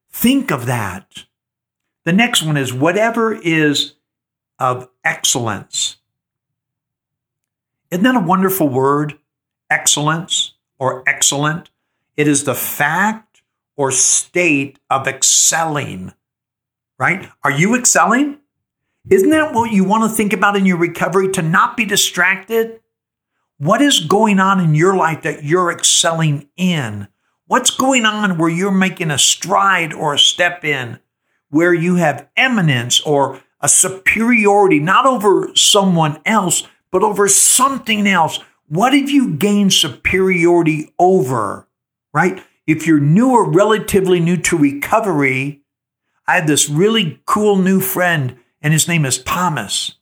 Think 0.09 0.49
of 0.49 0.65
that. 0.65 1.25
The 2.03 2.13
next 2.13 2.41
one 2.41 2.57
is 2.57 2.73
whatever 2.73 3.31
is 3.31 3.93
of 4.57 4.89
excellence. 5.03 5.97
Isn't 7.91 8.03
that 8.05 8.15
a 8.15 8.19
wonderful 8.19 8.69
word? 8.69 9.19
Excellence 9.69 10.53
or 10.79 11.03
excellent. 11.07 11.69
It 12.17 12.27
is 12.27 12.45
the 12.45 12.55
fact 12.55 13.43
or 13.75 13.91
state 13.91 14.79
of 14.89 15.07
excelling, 15.07 16.11
right? 16.97 17.29
Are 17.43 17.51
you 17.51 17.75
excelling? 17.75 18.39
Isn't 19.11 19.29
that 19.29 19.53
what 19.53 19.71
you 19.71 19.83
want 19.83 20.09
to 20.09 20.15
think 20.15 20.33
about 20.33 20.55
in 20.55 20.65
your 20.65 20.77
recovery 20.77 21.31
to 21.33 21.43
not 21.43 21.77
be 21.77 21.85
distracted? 21.85 22.79
What 23.57 23.81
is 23.81 24.01
going 24.01 24.39
on 24.39 24.59
in 24.59 24.75
your 24.75 24.95
life 24.95 25.23
that 25.23 25.43
you're 25.43 25.71
excelling 25.71 26.49
in? 26.57 27.07
What's 27.47 27.71
going 27.71 28.05
on 28.05 28.37
where 28.37 28.49
you're 28.49 28.71
making 28.71 29.11
a 29.11 29.17
stride 29.17 29.93
or 29.93 30.13
a 30.13 30.19
step 30.19 30.65
in 30.65 30.99
where 31.49 31.73
you 31.73 31.95
have 31.95 32.27
eminence 32.35 32.99
or 33.01 33.41
a 33.61 33.69
superiority, 33.69 34.79
not 34.79 35.05
over 35.05 35.55
someone 35.55 36.19
else, 36.25 36.67
but 36.91 37.03
over 37.03 37.27
something 37.27 38.07
else? 38.07 38.39
What 38.67 38.93
have 38.93 39.09
you 39.09 39.35
gained 39.35 39.73
superiority 39.73 40.93
over, 40.99 41.67
right? 42.13 42.43
if 42.67 42.87
you're 42.87 42.99
new 42.99 43.31
or 43.31 43.49
relatively 43.49 44.19
new 44.19 44.37
to 44.37 44.57
recovery, 44.57 45.61
I 46.27 46.35
have 46.35 46.47
this 46.47 46.69
really 46.69 47.21
cool 47.25 47.57
new 47.57 47.79
friend, 47.79 48.37
and 48.61 48.73
his 48.73 48.87
name 48.87 49.05
is 49.05 49.21
Thomas. 49.21 49.95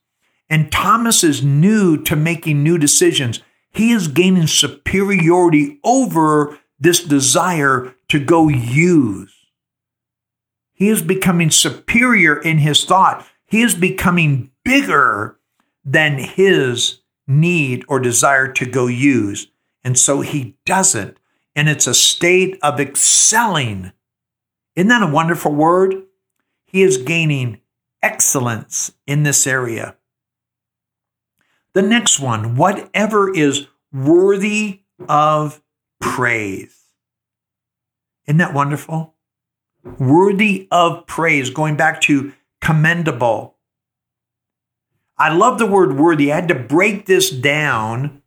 And 0.50 0.72
Thomas 0.72 1.24
is 1.24 1.44
new 1.44 2.02
to 2.04 2.16
making 2.16 2.64
new 2.64 2.78
decisions. 2.78 3.42
He 3.72 3.92
is 3.92 4.08
gaining 4.08 4.48
superiority 4.48 5.80
over 5.84 6.60
this 6.80 7.04
desire 7.04 7.96
to 8.10 8.20
go 8.20 8.50
use. 8.50 9.34
He 10.74 10.90
is 10.90 11.02
becoming 11.02 11.50
superior 11.50 12.40
in 12.40 12.60
his 12.60 12.84
thought. 12.84 13.26
He 13.46 13.62
is 13.62 13.74
becoming 13.74 14.52
bigger 14.66 15.40
than 15.86 16.18
his 16.18 17.00
need 17.28 17.86
or 17.88 18.00
desire 18.00 18.52
to 18.52 18.66
go 18.66 18.88
use. 18.88 19.48
And 19.84 19.98
so 19.98 20.22
he 20.22 20.58
doesn't 20.66 21.18
and 21.56 21.70
it's 21.70 21.88
a 21.88 21.94
state 21.94 22.58
of 22.62 22.80
excelling. 22.80 23.92
Isn't 24.76 24.88
that 24.88 25.04
a 25.04 25.08
wonderful 25.08 25.54
word? 25.54 26.04
He 26.66 26.82
is 26.82 26.98
gaining 26.98 27.62
excellence 28.02 28.92
in 29.06 29.24
this 29.24 29.46
area. 29.46 29.96
The 31.74 31.82
next 31.82 32.20
one, 32.20 32.56
whatever 32.56 33.34
is 33.34 33.68
worthy 33.92 34.82
of 35.08 35.62
praise. 36.00 36.80
Isn't 38.28 38.38
that 38.38 38.54
wonderful? 38.54 39.16
Worthy 39.84 40.68
of 40.72 41.08
praise, 41.08 41.50
going 41.50 41.76
back 41.76 42.02
to 42.02 42.34
commendable. 42.62 43.56
I 45.18 45.34
love 45.34 45.60
the 45.60 45.66
word 45.66 45.98
worthy. 45.98 46.32
I 46.32 46.36
had 46.36 46.48
to 46.48 46.56
break 46.56 47.06
this 47.06 47.30
down 47.30 48.22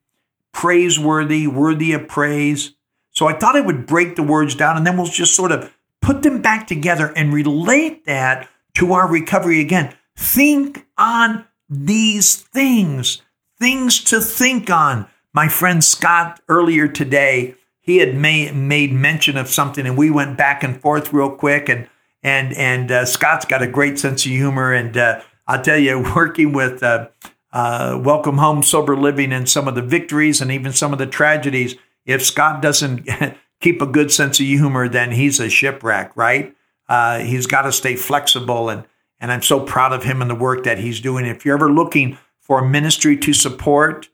praiseworthy, 0.53 1.47
worthy 1.47 1.93
of 1.93 2.09
praise. 2.09 2.73
So 3.11 3.27
I 3.27 3.35
thought 3.35 3.57
I 3.57 3.61
would 3.61 3.87
break 3.87 4.17
the 4.17 4.23
words 4.23 4.55
down 4.55 4.77
and 4.77 4.87
then 4.87 4.97
we'll 4.97 5.07
just 5.07 5.35
sort 5.35 5.53
of 5.53 5.71
put 6.01 6.23
them 6.23 6.41
back 6.41 6.67
together 6.67 7.13
and 7.15 7.33
relate 7.33 8.07
that 8.07 8.49
to 8.75 8.95
our 8.95 9.07
recovery 9.07 9.61
again. 9.61 9.95
Think 10.17 10.87
on 10.97 11.45
these 11.69 12.37
things, 12.37 13.21
things 13.59 14.03
to 14.05 14.21
think 14.21 14.71
on. 14.71 15.07
My 15.33 15.49
friend 15.49 15.83
Scott 15.83 16.41
earlier 16.49 16.89
today, 16.89 17.55
he 17.81 17.99
had 17.99 18.15
made, 18.15 18.55
made 18.55 18.93
mention 18.93 19.37
of 19.37 19.49
something 19.49 19.87
and 19.87 19.97
we 19.97 20.11
went 20.11 20.37
back 20.37 20.63
and 20.63 20.81
forth 20.81 21.13
real 21.13 21.31
quick 21.31 21.69
and 21.69 21.89
and 22.23 22.55
and 22.55 22.91
uh, 22.91 23.05
Scott's 23.05 23.45
got 23.45 23.63
a 23.63 23.69
great 23.69 23.99
sense 23.99 24.25
of 24.25 24.33
humor 24.33 24.73
and 24.73 24.97
uh, 24.97 25.21
I'll 25.47 25.63
tell 25.63 25.79
you 25.79 26.01
working 26.17 26.53
with 26.53 26.83
uh, 26.83 27.09
uh, 27.53 28.01
welcome 28.03 28.39
home 28.39 28.63
sober 28.63 28.97
living 28.97 29.33
and 29.33 29.49
some 29.49 29.69
of 29.69 29.75
the 29.75 29.83
victories 29.83 30.41
and 30.41 30.51
even 30.51 30.73
some 30.73 30.93
of 30.93 30.99
the 30.99 31.07
tragedies. 31.07 31.77
If 32.05 32.25
Scott 32.25 32.63
doesn't 32.63 33.09
keep 33.61 33.81
a 33.81 33.87
good 33.87 34.13
sense 34.13 34.41
of 34.41 34.47
humor, 34.47 34.89
then 34.89 35.13
he's 35.13 35.41
a 35.41 35.49
shipwreck, 35.49 36.13
right? 36.17 36.55
Uh, 36.89 37.21
he's 37.21 37.47
got 37.47 37.63
to 37.63 37.73
stay 37.73 37.97
flexible, 37.97 38.69
and 38.69 38.85
and 39.19 39.33
I'm 39.33 39.43
so 39.43 39.61
proud 39.61 39.93
of 39.93 40.05
him 40.05 40.21
and 40.21 40.31
the 40.31 40.37
work 40.37 40.65
that 40.65 40.79
he's 40.79 41.01
doing. 41.01 41.27
If 41.27 41.45
you're 41.45 41.57
ever 41.57 41.71
looking 41.71 42.19
for 42.47 42.61
a 42.61 42.69
ministry 42.69 43.17
to 43.17 43.33
support, 43.33 44.09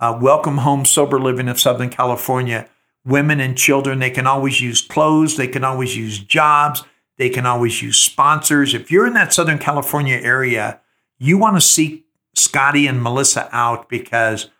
uh, 0.00 0.18
Welcome 0.20 0.58
Home 0.58 0.84
Sober 0.84 1.20
Living 1.20 1.48
of 1.48 1.60
Southern 1.60 1.90
California, 1.90 2.68
women 3.04 3.38
and 3.38 3.56
children, 3.56 4.00
they 4.00 4.10
can 4.10 4.26
always 4.26 4.60
use 4.60 4.80
clothes, 4.82 5.36
they 5.36 5.46
can 5.46 5.62
always 5.62 5.96
use 5.96 6.18
jobs, 6.18 6.82
they 7.18 7.30
can 7.30 7.46
always 7.46 7.80
use 7.80 7.96
sponsors. 7.96 8.74
If 8.74 8.90
you're 8.90 9.06
in 9.06 9.12
that 9.12 9.32
Southern 9.32 9.60
California 9.60 10.16
area, 10.16 10.80
you 11.18 11.38
want 11.38 11.54
to 11.56 11.60
seek 11.60 12.04
Scotty 12.34 12.88
and 12.88 13.00
Melissa 13.00 13.48
out 13.52 13.88
because 13.88 14.50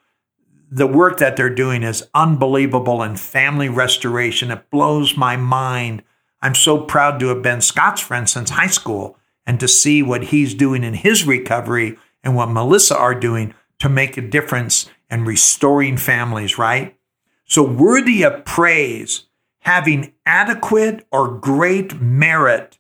the 0.71 0.87
work 0.87 1.19
that 1.19 1.35
they're 1.37 1.51
doing 1.51 1.83
is 1.83 2.07
unbelievable 2.15 3.03
in 3.03 3.17
family 3.17 3.69
restoration. 3.69 4.53
It 4.53 4.71
blows 4.71 5.17
my 5.17 5.37
mind. 5.37 6.05
I'm 6.41 6.55
so 6.55 6.79
proud 6.79 7.19
to 7.19 7.29
have 7.29 7.43
been 7.43 7.63
Scott's 7.63 8.01
friend 8.01 8.31
since 8.31 8.51
high 8.51 8.69
school 8.69 9.19
and 9.45 9.59
to 9.59 9.67
see 9.67 10.05
what 10.05 10.27
he's 10.27 10.55
doing 10.55 10.85
in 10.85 10.95
his 10.95 11.27
recovery 11.27 11.99
and 12.23 12.35
what 12.35 12.51
Melissa 12.51 12.97
are 12.97 13.15
doing 13.15 13.55
to 13.79 13.89
make 13.89 14.17
a 14.17 14.23
difference 14.23 14.91
and 15.09 15.27
restoring 15.27 15.97
families, 15.97 16.59
right? 16.59 16.97
So, 17.45 17.63
worthy 17.63 18.23
of 18.23 18.45
praise, 18.45 19.25
having 19.61 20.13
adequate 20.27 21.07
or 21.11 21.29
great 21.29 22.01
merit, 22.01 22.79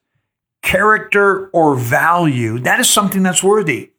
character, 0.62 1.49
or 1.49 1.75
value, 1.75 2.59
that 2.61 2.80
is 2.80 2.90
something 2.90 3.23
that's 3.23 3.42
worthy. 3.42 3.92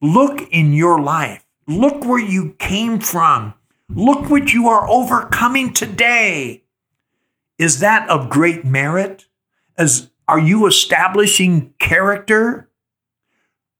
Look 0.00 0.42
in 0.50 0.72
your 0.72 1.00
life. 1.00 1.44
Look 1.66 2.04
where 2.04 2.20
you 2.20 2.52
came 2.58 3.00
from. 3.00 3.54
Look 3.88 4.30
what 4.30 4.52
you 4.52 4.68
are 4.68 4.88
overcoming 4.88 5.72
today. 5.72 6.64
Is 7.58 7.80
that 7.80 8.08
of 8.08 8.30
great 8.30 8.64
merit? 8.64 9.26
As 9.76 10.10
are 10.26 10.38
you 10.38 10.66
establishing 10.66 11.74
character? 11.78 12.68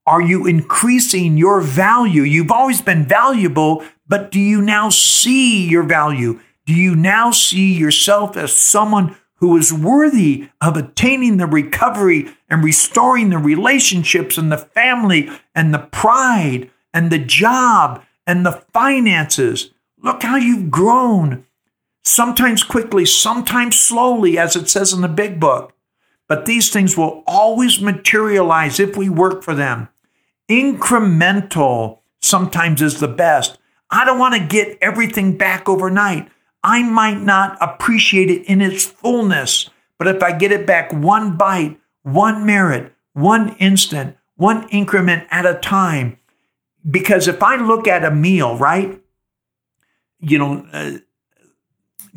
Are 0.07 0.21
you 0.21 0.47
increasing 0.47 1.39
your 1.39 1.63
value? 1.63 2.23
You've 2.23 2.51
always 2.51 2.83
been 2.83 3.07
valuable, 3.07 3.83
but 4.07 4.31
do 4.31 4.39
you 4.39 4.61
now 4.61 4.91
see 4.91 5.67
your 5.67 5.83
value? 5.83 6.41
Do 6.67 6.75
you 6.75 6.95
now 6.95 7.31
see 7.31 7.73
yourself 7.73 8.37
as 8.37 8.55
someone 8.55 9.17
who 9.37 9.57
is 9.57 9.73
worthy 9.73 10.49
of 10.61 10.77
attaining 10.77 11.39
the 11.39 11.47
recovery 11.47 12.29
and 12.51 12.63
restoring 12.63 13.31
the 13.31 13.39
relationships 13.39 14.37
and 14.37 14.53
the 14.53 14.59
family 14.59 15.31
and 15.55 15.73
the 15.73 15.79
pride 15.79 16.71
and 16.93 17.11
the 17.11 17.19
job 17.19 18.03
and 18.27 18.45
the 18.45 18.63
finances? 18.73 19.71
Look 20.03 20.23
how 20.23 20.37
you've 20.37 20.71
grown. 20.71 21.47
Sometimes 22.05 22.63
quickly, 22.63 23.07
sometimes 23.07 23.79
slowly, 23.79 24.37
as 24.39 24.55
it 24.55 24.69
says 24.69 24.93
in 24.93 25.01
the 25.01 25.09
big 25.09 25.41
book. 25.41 25.73
But 26.29 26.45
these 26.45 26.71
things 26.71 26.97
will 26.97 27.23
always 27.27 27.81
materialize 27.81 28.79
if 28.79 28.99
we 28.99 29.09
work 29.09 29.43
for 29.43 29.55
them. 29.55 29.89
Incremental 30.51 32.01
sometimes 32.21 32.83
is 32.83 33.01
the 33.01 33.09
best. 33.09 33.59
I 33.91 34.05
don't 34.05 34.19
want 34.19 34.35
to 34.35 34.47
get 34.47 34.79
everything 34.81 35.37
back 35.37 35.69
overnight. 35.69 36.29
I 36.63 36.83
might 36.83 37.21
not 37.21 37.59
appreciate 37.61 38.31
it 38.31 38.45
in 38.47 38.61
its 38.61 38.85
fullness, 38.85 39.71
but 39.99 40.09
if 40.09 40.23
I 40.23 40.33
get 40.33 40.53
it 40.53 40.67
back 40.67 40.93
one 40.93 41.37
bite, 41.37 41.79
one 42.03 42.45
merit, 42.47 42.93
one 43.13 43.57
instant, 43.57 44.17
one 44.37 44.69
increment 44.71 45.27
at 45.31 45.47
a 45.47 45.55
time, 45.55 46.19
because 46.91 47.29
if 47.29 47.43
I 47.43 47.57
look 47.57 47.87
at 47.87 48.05
a 48.05 48.11
meal, 48.11 48.57
right, 48.57 49.01
you 50.21 50.39
know, 50.39 50.67
uh, 50.73 50.99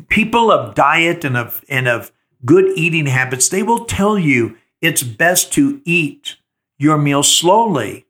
people 0.08 0.50
of 0.50 0.74
diet 0.74 1.24
and 1.24 1.36
of 1.36 1.64
and 1.68 1.86
of 1.86 2.12
good 2.44 2.66
eating 2.76 3.06
habits, 3.06 3.48
they 3.48 3.62
will 3.62 3.84
tell 3.84 4.18
you 4.18 4.56
it's 4.80 5.02
best 5.02 5.52
to 5.54 5.80
eat 5.84 6.36
your 6.78 6.98
meal 6.98 7.22
slowly. 7.22 8.06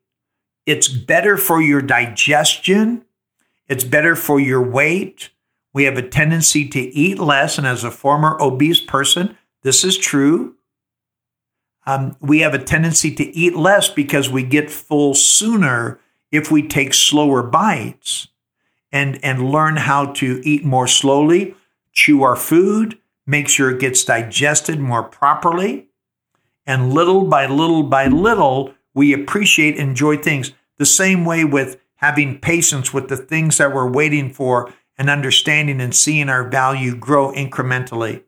It's 0.69 0.87
better 0.87 1.39
for 1.39 1.63
your 1.63 1.81
digestion. 1.81 3.07
It's 3.69 3.85
better 3.85 4.15
for 4.15 4.39
your 4.39 4.61
weight. 4.61 5.31
We 5.73 5.85
have 5.85 5.97
a 5.97 6.07
tendency 6.07 6.69
to 6.69 6.79
eat 6.79 7.19
less. 7.19 7.57
And 7.57 7.67
as 7.67 7.85
a 7.85 7.91
former 7.91 8.37
obese 8.39 8.83
person, 8.83 9.39
this 9.63 9.83
is 9.83 9.97
true. 9.97 10.57
Um, 11.87 12.17
we 12.21 12.41
have 12.41 12.53
a 12.53 12.63
tendency 12.63 13.15
to 13.15 13.35
eat 13.35 13.57
less 13.57 13.89
because 13.89 14.29
we 14.29 14.43
get 14.43 14.71
full 14.71 15.15
sooner 15.15 16.01
if 16.31 16.51
we 16.51 16.69
take 16.69 16.93
slower 16.93 17.43
bites 17.43 18.29
and, 18.93 19.19
and 19.25 19.51
learn 19.51 19.79
how 19.79 20.13
to 20.13 20.43
eat 20.45 20.67
more 20.67 20.87
slowly, 20.87 21.55
chew 21.95 22.23
our 22.23 22.37
food, 22.37 22.99
make 23.27 23.49
sure 23.49 23.71
it 23.71 23.81
gets 23.81 24.05
digested 24.05 24.79
more 24.79 25.03
properly. 25.03 25.89
And 26.67 26.93
little 26.93 27.25
by 27.25 27.47
little 27.47 27.85
by 27.85 28.09
little, 28.09 28.75
we 28.99 29.13
appreciate, 29.13 29.79
and 29.79 29.91
enjoy 29.91 30.17
things. 30.17 30.51
The 30.79 30.85
same 30.85 31.25
way 31.25 31.45
with 31.45 31.81
having 31.97 32.41
patience 32.41 32.93
with 32.93 33.09
the 33.09 33.17
things 33.17 33.57
that 33.59 33.73
we're 33.73 33.89
waiting 33.89 34.29
for 34.29 34.75
and 34.99 35.09
understanding 35.09 35.81
and 35.81 35.95
seeing 35.95 36.29
our 36.29 36.49
value 36.49 36.97
grow 36.97 37.31
incrementally. 37.33 38.25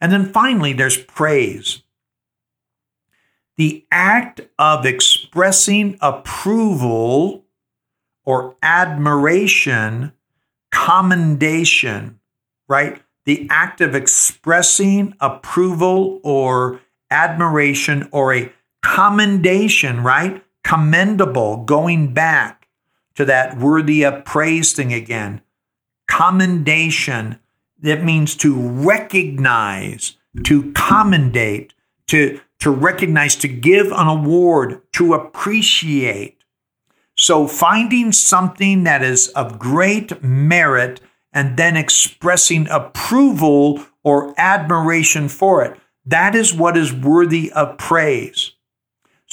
And 0.00 0.10
then 0.10 0.32
finally, 0.32 0.72
there's 0.72 0.96
praise. 0.96 1.82
The 3.58 3.84
act 3.92 4.40
of 4.58 4.86
expressing 4.86 5.98
approval 6.00 7.44
or 8.24 8.56
admiration, 8.62 10.12
commendation, 10.70 12.18
right? 12.66 13.02
The 13.26 13.46
act 13.50 13.82
of 13.82 13.94
expressing 13.94 15.14
approval 15.20 16.18
or 16.24 16.80
admiration 17.10 18.08
or 18.10 18.32
a 18.32 18.52
commendation, 18.82 20.02
right? 20.02 20.44
Commendable, 20.64 21.64
going 21.64 22.12
back 22.12 22.68
to 23.14 23.24
that 23.24 23.56
worthy 23.58 24.04
of 24.04 24.24
praise 24.24 24.72
thing 24.72 24.92
again 24.92 25.42
commendation 26.12 27.38
that 27.80 28.04
means 28.04 28.36
to 28.36 28.54
recognize, 28.54 30.16
to 30.44 30.70
commendate, 30.72 31.72
to, 32.06 32.38
to 32.58 32.70
recognize, 32.70 33.34
to 33.34 33.48
give 33.48 33.86
an 33.92 34.08
award, 34.08 34.82
to 34.92 35.14
appreciate. 35.14 36.44
So 37.16 37.46
finding 37.46 38.12
something 38.12 38.84
that 38.84 39.02
is 39.02 39.28
of 39.28 39.58
great 39.58 40.22
merit 40.22 41.00
and 41.32 41.56
then 41.56 41.78
expressing 41.78 42.68
approval 42.68 43.82
or 44.04 44.34
admiration 44.36 45.28
for 45.28 45.64
it. 45.64 45.78
That 46.04 46.34
is 46.34 46.52
what 46.52 46.76
is 46.76 46.92
worthy 46.92 47.50
of 47.52 47.78
praise. 47.78 48.52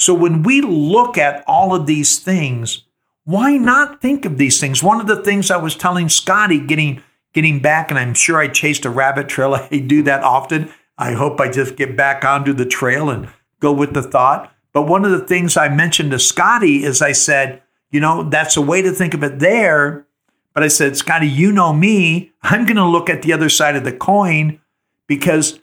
So 0.00 0.14
when 0.14 0.42
we 0.42 0.62
look 0.62 1.18
at 1.18 1.44
all 1.46 1.74
of 1.74 1.84
these 1.84 2.18
things, 2.18 2.84
why 3.24 3.58
not 3.58 4.00
think 4.00 4.24
of 4.24 4.38
these 4.38 4.58
things? 4.58 4.82
One 4.82 4.98
of 4.98 5.06
the 5.06 5.22
things 5.22 5.50
I 5.50 5.58
was 5.58 5.76
telling 5.76 6.08
Scotty 6.08 6.58
getting 6.58 7.02
getting 7.34 7.60
back, 7.60 7.90
and 7.90 7.98
I'm 7.98 8.14
sure 8.14 8.38
I 8.38 8.48
chased 8.48 8.86
a 8.86 8.90
rabbit 8.90 9.28
trail. 9.28 9.54
I 9.70 9.78
do 9.78 10.02
that 10.04 10.24
often. 10.24 10.72
I 10.96 11.12
hope 11.12 11.38
I 11.38 11.50
just 11.50 11.76
get 11.76 11.98
back 11.98 12.24
onto 12.24 12.54
the 12.54 12.64
trail 12.64 13.10
and 13.10 13.28
go 13.60 13.72
with 13.72 13.92
the 13.92 14.02
thought. 14.02 14.50
But 14.72 14.88
one 14.88 15.04
of 15.04 15.10
the 15.10 15.26
things 15.26 15.58
I 15.58 15.68
mentioned 15.68 16.12
to 16.12 16.18
Scotty 16.18 16.82
is 16.82 17.02
I 17.02 17.12
said, 17.12 17.60
you 17.90 18.00
know, 18.00 18.22
that's 18.22 18.56
a 18.56 18.62
way 18.62 18.80
to 18.80 18.92
think 18.92 19.12
of 19.12 19.22
it 19.22 19.38
there. 19.38 20.06
But 20.54 20.62
I 20.62 20.68
said, 20.68 20.96
Scotty, 20.96 21.28
you 21.28 21.52
know 21.52 21.74
me. 21.74 22.32
I'm 22.42 22.64
going 22.64 22.76
to 22.76 22.86
look 22.86 23.10
at 23.10 23.20
the 23.20 23.34
other 23.34 23.50
side 23.50 23.76
of 23.76 23.84
the 23.84 23.92
coin 23.92 24.60
because 25.06 25.60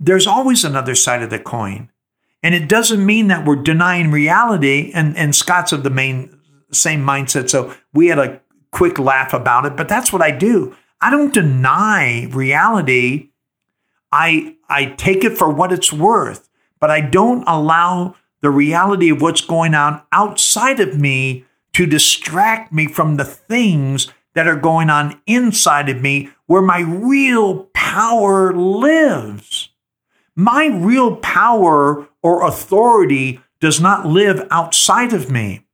there's 0.00 0.26
always 0.26 0.64
another 0.64 0.96
side 0.96 1.22
of 1.22 1.30
the 1.30 1.38
coin. 1.38 1.88
And 2.46 2.54
it 2.54 2.68
doesn't 2.68 3.04
mean 3.04 3.26
that 3.26 3.44
we're 3.44 3.56
denying 3.56 4.12
reality. 4.12 4.92
And, 4.94 5.16
and 5.16 5.34
Scott's 5.34 5.72
of 5.72 5.82
the 5.82 5.90
main 5.90 6.38
same 6.70 7.04
mindset. 7.04 7.50
So 7.50 7.74
we 7.92 8.06
had 8.06 8.20
a 8.20 8.40
quick 8.70 9.00
laugh 9.00 9.32
about 9.34 9.66
it, 9.66 9.76
but 9.76 9.88
that's 9.88 10.12
what 10.12 10.22
I 10.22 10.30
do. 10.30 10.76
I 11.00 11.10
don't 11.10 11.34
deny 11.34 12.28
reality. 12.30 13.30
I 14.12 14.54
I 14.68 14.94
take 14.96 15.24
it 15.24 15.36
for 15.36 15.50
what 15.50 15.72
it's 15.72 15.92
worth, 15.92 16.48
but 16.78 16.88
I 16.88 17.00
don't 17.00 17.42
allow 17.48 18.14
the 18.42 18.50
reality 18.50 19.10
of 19.10 19.20
what's 19.20 19.40
going 19.40 19.74
on 19.74 20.02
outside 20.12 20.78
of 20.78 21.00
me 21.00 21.46
to 21.72 21.84
distract 21.84 22.72
me 22.72 22.86
from 22.86 23.16
the 23.16 23.24
things 23.24 24.12
that 24.34 24.46
are 24.46 24.54
going 24.54 24.88
on 24.88 25.20
inside 25.26 25.88
of 25.88 26.00
me 26.00 26.30
where 26.46 26.62
my 26.62 26.78
real 26.78 27.64
power 27.74 28.54
lives. 28.54 29.70
My 30.36 30.66
real 30.66 31.16
power 31.16 32.06
or 32.22 32.46
authority 32.46 33.40
does 33.58 33.80
not 33.80 34.04
live 34.04 34.46
outside 34.50 35.14
of 35.14 35.30
me. 35.30 35.64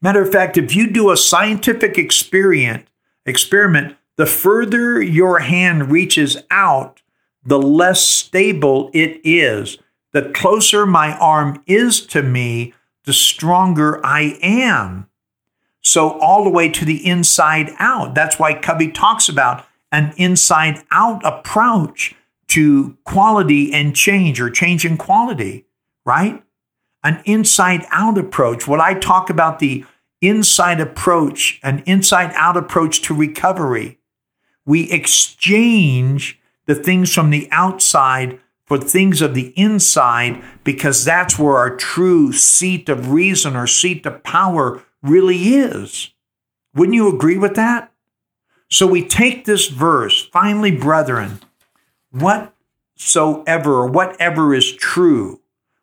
Matter 0.00 0.22
of 0.22 0.32
fact, 0.32 0.56
if 0.56 0.74
you 0.74 0.90
do 0.90 1.10
a 1.10 1.16
scientific 1.16 1.98
experiment, 1.98 2.88
experiment, 3.26 3.96
the 4.16 4.26
further 4.26 5.02
your 5.02 5.40
hand 5.40 5.90
reaches 5.90 6.38
out, 6.50 7.02
the 7.44 7.58
less 7.58 8.00
stable 8.00 8.90
it 8.94 9.20
is. 9.24 9.76
The 10.12 10.30
closer 10.30 10.86
my 10.86 11.16
arm 11.18 11.62
is 11.66 12.00
to 12.06 12.22
me, 12.22 12.72
the 13.04 13.12
stronger 13.12 14.04
I 14.04 14.38
am. 14.40 15.08
So, 15.82 16.18
all 16.20 16.44
the 16.44 16.50
way 16.50 16.70
to 16.70 16.84
the 16.86 17.06
inside 17.06 17.70
out. 17.78 18.14
That's 18.14 18.38
why 18.38 18.54
Covey 18.54 18.90
talks 18.90 19.28
about 19.28 19.66
an 19.92 20.14
inside 20.16 20.82
out 20.90 21.22
approach 21.26 22.14
to 22.48 22.96
quality 23.04 23.72
and 23.72 23.94
change 23.94 24.40
or 24.40 24.50
change 24.50 24.84
in 24.84 24.96
quality, 24.96 25.66
right? 26.04 26.42
An 27.02 27.22
inside 27.24 27.84
out 27.90 28.18
approach. 28.18 28.66
What 28.66 28.80
I 28.80 28.94
talk 28.94 29.30
about 29.30 29.58
the 29.58 29.84
inside 30.20 30.80
approach, 30.80 31.60
an 31.62 31.82
inside 31.86 32.32
out 32.34 32.56
approach 32.56 33.02
to 33.02 33.14
recovery. 33.14 33.98
We 34.64 34.90
exchange 34.90 36.40
the 36.66 36.74
things 36.74 37.12
from 37.12 37.30
the 37.30 37.48
outside 37.50 38.40
for 38.64 38.78
things 38.78 39.20
of 39.20 39.34
the 39.34 39.52
inside 39.56 40.42
because 40.64 41.04
that's 41.04 41.38
where 41.38 41.56
our 41.56 41.76
true 41.76 42.32
seat 42.32 42.88
of 42.88 43.10
reason 43.10 43.56
or 43.56 43.66
seat 43.66 44.06
of 44.06 44.22
power 44.22 44.82
really 45.02 45.54
is. 45.54 46.10
Wouldn't 46.74 46.94
you 46.94 47.14
agree 47.14 47.36
with 47.36 47.54
that? 47.56 47.92
So 48.70 48.86
we 48.86 49.06
take 49.06 49.44
this 49.44 49.68
verse, 49.68 50.26
finally, 50.32 50.70
brethren, 50.70 51.40
whatsoever 52.14 53.86
whatever 53.86 54.54
is 54.54 54.72
true, 54.76 55.40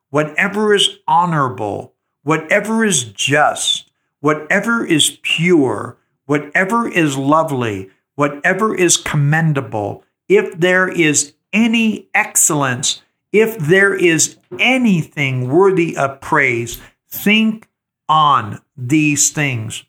whatever 0.10 0.74
is 0.74 0.98
honorable, 1.08 1.94
whatever 2.24 2.86
is 2.86 3.04
just, 3.04 3.91
whatever 4.22 4.86
is 4.86 5.20
pure, 5.22 5.98
whatever 6.26 6.88
is 6.88 7.17
lovely, 7.17 7.89
whatever 8.15 8.74
is 8.74 8.98
commendable, 8.98 10.04
if 10.28 10.58
there 10.58 10.88
is 10.88 11.34
any 11.52 12.08
excellence, 12.13 13.02
if 13.32 13.58
there 13.58 13.94
is 13.94 14.38
anything 14.60 15.50
worthy 15.50 15.98
of 15.98 16.22
praise, 16.22 16.80
think 17.10 17.67
on 18.08 18.62
these 18.78 19.30
things. 19.32 19.84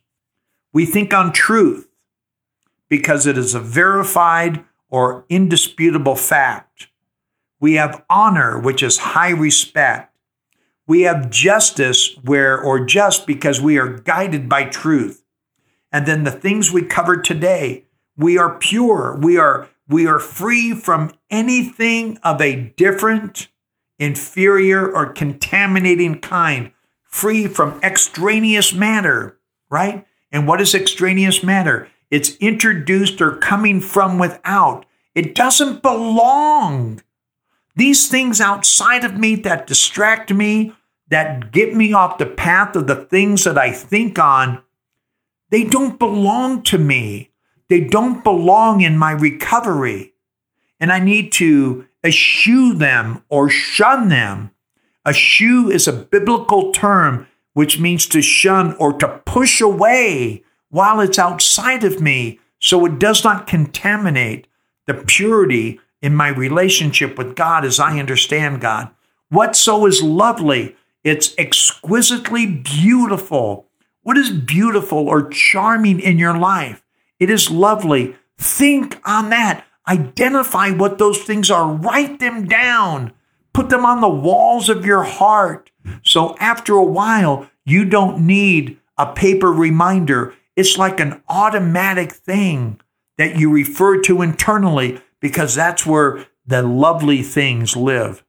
We 0.72 0.86
think 0.86 1.12
on 1.12 1.32
truth 1.32 1.88
because 2.88 3.26
it 3.26 3.38
is 3.38 3.54
a 3.54 3.60
verified 3.60 4.64
or 4.92 5.24
indisputable 5.30 6.14
fact. 6.14 6.88
We 7.58 7.74
have 7.74 8.04
honor, 8.10 8.58
which 8.58 8.82
is 8.82 8.98
high 8.98 9.30
respect. 9.30 10.14
We 10.86 11.02
have 11.02 11.30
justice 11.30 12.16
where 12.22 12.60
or 12.60 12.84
just 12.84 13.26
because 13.26 13.60
we 13.60 13.78
are 13.78 13.88
guided 13.88 14.48
by 14.48 14.64
truth. 14.64 15.24
And 15.90 16.04
then 16.06 16.24
the 16.24 16.30
things 16.30 16.70
we 16.70 16.82
covered 16.82 17.24
today, 17.24 17.86
we 18.16 18.36
are 18.36 18.58
pure. 18.58 19.18
We 19.20 19.38
are 19.38 19.68
we 19.88 20.06
are 20.06 20.18
free 20.18 20.74
from 20.74 21.12
anything 21.30 22.18
of 22.22 22.40
a 22.40 22.72
different, 22.76 23.48
inferior, 23.98 24.90
or 24.90 25.12
contaminating 25.12 26.20
kind, 26.20 26.72
free 27.02 27.46
from 27.46 27.80
extraneous 27.82 28.72
matter, 28.72 29.38
right? 29.70 30.06
And 30.30 30.46
what 30.46 30.60
is 30.60 30.74
extraneous 30.74 31.42
matter? 31.42 31.88
It's 32.12 32.36
introduced 32.36 33.22
or 33.22 33.36
coming 33.38 33.80
from 33.80 34.18
without. 34.18 34.84
It 35.14 35.34
doesn't 35.34 35.80
belong. 35.80 37.00
These 37.74 38.08
things 38.08 38.38
outside 38.38 39.02
of 39.02 39.16
me 39.16 39.34
that 39.36 39.66
distract 39.66 40.30
me, 40.30 40.74
that 41.08 41.52
get 41.52 41.74
me 41.74 41.94
off 41.94 42.18
the 42.18 42.26
path 42.26 42.76
of 42.76 42.86
the 42.86 42.96
things 42.96 43.44
that 43.44 43.56
I 43.56 43.72
think 43.72 44.18
on, 44.18 44.62
they 45.48 45.64
don't 45.64 45.98
belong 45.98 46.62
to 46.64 46.76
me. 46.76 47.30
They 47.70 47.80
don't 47.80 48.22
belong 48.22 48.82
in 48.82 48.98
my 48.98 49.12
recovery. 49.12 50.12
And 50.78 50.92
I 50.92 50.98
need 50.98 51.32
to 51.32 51.86
eschew 52.04 52.74
them 52.74 53.24
or 53.30 53.48
shun 53.48 54.10
them. 54.10 54.50
Eschew 55.08 55.70
is 55.70 55.88
a 55.88 55.94
biblical 55.94 56.72
term 56.72 57.26
which 57.54 57.78
means 57.80 58.06
to 58.08 58.20
shun 58.20 58.74
or 58.76 58.92
to 58.94 59.22
push 59.24 59.62
away 59.62 60.44
while 60.72 61.00
it's 61.00 61.18
outside 61.18 61.84
of 61.84 62.00
me 62.00 62.40
so 62.58 62.86
it 62.86 62.98
does 62.98 63.22
not 63.22 63.46
contaminate 63.46 64.46
the 64.86 64.94
purity 64.94 65.78
in 66.00 66.16
my 66.16 66.28
relationship 66.28 67.18
with 67.18 67.36
God 67.36 67.64
as 67.64 67.78
I 67.78 67.98
understand 67.98 68.60
God. 68.60 68.88
What 69.28 69.54
so 69.54 69.86
is 69.86 70.02
lovely? 70.02 70.74
It's 71.04 71.34
exquisitely 71.36 72.46
beautiful. 72.46 73.66
What 74.02 74.16
is 74.16 74.30
beautiful 74.30 75.08
or 75.08 75.28
charming 75.28 76.00
in 76.00 76.18
your 76.18 76.36
life? 76.36 76.82
It 77.20 77.28
is 77.28 77.50
lovely. 77.50 78.16
Think 78.38 78.98
on 79.04 79.28
that. 79.30 79.64
Identify 79.86 80.70
what 80.70 80.98
those 80.98 81.22
things 81.22 81.50
are. 81.50 81.70
Write 81.70 82.18
them 82.18 82.46
down. 82.46 83.12
Put 83.52 83.68
them 83.68 83.84
on 83.84 84.00
the 84.00 84.08
walls 84.08 84.68
of 84.70 84.86
your 84.86 85.02
heart. 85.02 85.70
So 86.02 86.34
after 86.38 86.74
a 86.74 86.84
while, 86.84 87.48
you 87.66 87.84
don't 87.84 88.26
need 88.26 88.78
a 88.96 89.12
paper 89.12 89.52
reminder. 89.52 90.34
It's 90.56 90.76
like 90.76 91.00
an 91.00 91.22
automatic 91.28 92.12
thing 92.12 92.80
that 93.18 93.36
you 93.36 93.50
refer 93.50 94.00
to 94.02 94.22
internally 94.22 95.00
because 95.20 95.54
that's 95.54 95.86
where 95.86 96.26
the 96.46 96.62
lovely 96.62 97.22
things 97.22 97.76
live. 97.76 98.24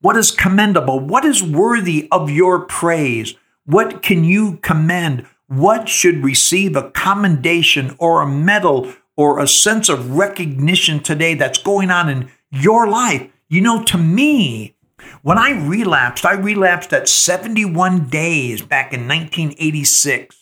What 0.00 0.16
is 0.16 0.30
commendable? 0.30 1.00
What 1.00 1.24
is 1.24 1.42
worthy 1.42 2.08
of 2.10 2.30
your 2.30 2.60
praise? 2.60 3.34
What 3.64 4.02
can 4.02 4.24
you 4.24 4.58
commend? 4.58 5.26
What 5.46 5.88
should 5.88 6.24
receive 6.24 6.76
a 6.76 6.90
commendation 6.90 7.96
or 7.98 8.22
a 8.22 8.26
medal 8.26 8.92
or 9.16 9.38
a 9.38 9.48
sense 9.48 9.88
of 9.88 10.16
recognition 10.16 11.00
today 11.00 11.34
that's 11.34 11.58
going 11.58 11.90
on 11.90 12.08
in 12.08 12.30
your 12.50 12.86
life? 12.88 13.28
You 13.48 13.60
know, 13.60 13.82
to 13.84 13.98
me, 13.98 14.76
when 15.22 15.38
I 15.38 15.50
relapsed, 15.50 16.24
I 16.24 16.34
relapsed 16.34 16.92
at 16.92 17.08
71 17.08 18.08
days 18.08 18.62
back 18.62 18.92
in 18.92 19.08
1986. 19.08 20.39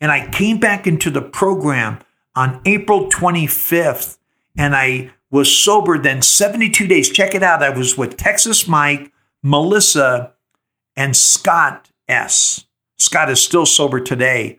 And 0.00 0.10
I 0.10 0.28
came 0.30 0.58
back 0.58 0.86
into 0.86 1.10
the 1.10 1.22
program 1.22 1.98
on 2.34 2.60
April 2.64 3.10
25th 3.10 4.18
and 4.56 4.74
I 4.74 5.10
was 5.30 5.56
sober 5.56 5.98
then 5.98 6.22
72 6.22 6.86
days. 6.86 7.10
Check 7.10 7.34
it 7.34 7.42
out. 7.42 7.62
I 7.62 7.70
was 7.70 7.96
with 7.96 8.16
Texas 8.16 8.66
Mike, 8.66 9.12
Melissa, 9.42 10.32
and 10.96 11.16
Scott 11.16 11.90
S. 12.08 12.64
Scott 12.98 13.30
is 13.30 13.40
still 13.40 13.64
sober 13.64 14.00
today, 14.00 14.58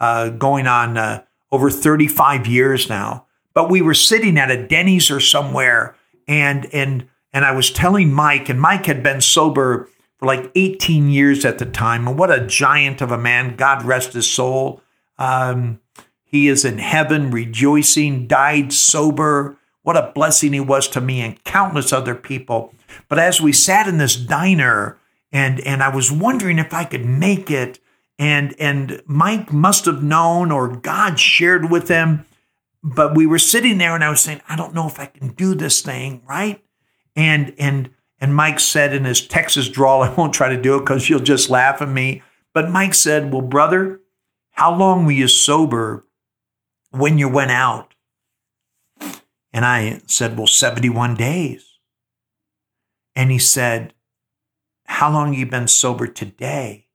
uh, 0.00 0.28
going 0.30 0.66
on 0.66 0.98
uh, 0.98 1.22
over 1.50 1.70
35 1.70 2.46
years 2.46 2.88
now. 2.88 3.26
But 3.54 3.70
we 3.70 3.80
were 3.80 3.94
sitting 3.94 4.38
at 4.38 4.50
a 4.50 4.66
Denny's 4.66 5.10
or 5.10 5.20
somewhere, 5.20 5.96
and 6.26 6.66
and 6.72 7.08
and 7.32 7.44
I 7.44 7.52
was 7.52 7.70
telling 7.70 8.12
Mike, 8.12 8.48
and 8.48 8.60
Mike 8.60 8.86
had 8.86 9.02
been 9.02 9.20
sober 9.20 9.88
for 10.18 10.26
like 10.26 10.50
18 10.54 11.08
years 11.08 11.44
at 11.44 11.58
the 11.58 11.66
time. 11.66 12.06
And 12.08 12.18
what 12.18 12.30
a 12.30 12.46
giant 12.46 13.00
of 13.00 13.10
a 13.10 13.18
man! 13.18 13.56
God 13.56 13.84
rest 13.84 14.12
his 14.12 14.30
soul. 14.30 14.82
Um, 15.18 15.80
he 16.24 16.48
is 16.48 16.64
in 16.64 16.78
heaven, 16.78 17.30
rejoicing. 17.30 18.26
Died 18.26 18.72
sober. 18.72 19.56
What 19.82 19.96
a 19.96 20.12
blessing 20.14 20.52
he 20.52 20.60
was 20.60 20.86
to 20.88 21.00
me 21.00 21.20
and 21.20 21.42
countless 21.44 21.92
other 21.92 22.14
people. 22.14 22.74
But 23.08 23.18
as 23.18 23.40
we 23.40 23.52
sat 23.52 23.88
in 23.88 23.98
this 23.98 24.16
diner 24.16 24.98
and 25.32 25.60
and 25.60 25.82
I 25.82 25.94
was 25.94 26.10
wondering 26.10 26.58
if 26.58 26.72
I 26.72 26.84
could 26.84 27.04
make 27.04 27.50
it. 27.50 27.78
And 28.18 28.54
and 28.58 29.00
Mike 29.06 29.52
must 29.52 29.84
have 29.84 30.02
known, 30.02 30.50
or 30.50 30.68
God 30.68 31.20
shared 31.20 31.70
with 31.70 31.88
him. 31.88 32.26
But 32.82 33.14
we 33.14 33.26
were 33.26 33.38
sitting 33.38 33.78
there, 33.78 33.94
and 33.94 34.02
I 34.02 34.10
was 34.10 34.20
saying, 34.20 34.40
I 34.48 34.56
don't 34.56 34.74
know 34.74 34.86
if 34.86 34.98
I 34.98 35.06
can 35.06 35.28
do 35.28 35.54
this 35.54 35.82
thing, 35.82 36.22
right? 36.28 36.62
And 37.14 37.54
and 37.58 37.90
and 38.20 38.34
Mike 38.34 38.60
said 38.60 38.94
in 38.94 39.04
his 39.04 39.26
Texas 39.26 39.68
drawl, 39.68 40.02
I 40.04 40.12
won't 40.14 40.34
try 40.34 40.48
to 40.48 40.60
do 40.60 40.76
it 40.76 40.80
because 40.80 41.08
you'll 41.08 41.20
just 41.20 41.50
laugh 41.50 41.82
at 41.82 41.88
me. 41.88 42.22
But 42.54 42.70
Mike 42.70 42.94
said, 42.94 43.32
Well, 43.32 43.42
brother, 43.42 44.00
how 44.52 44.74
long 44.74 45.04
were 45.04 45.12
you 45.12 45.28
sober 45.28 46.06
when 46.90 47.18
you 47.18 47.28
went 47.28 47.50
out? 47.50 47.94
And 49.52 49.64
I 49.64 50.00
said, 50.06 50.36
Well, 50.36 50.46
71 50.46 51.14
days. 51.14 51.64
And 53.14 53.30
he 53.30 53.38
said, 53.38 53.94
how 54.88 55.12
long 55.12 55.34
you 55.34 55.44
been 55.44 55.68
sober 55.68 56.06
today? 56.06 56.86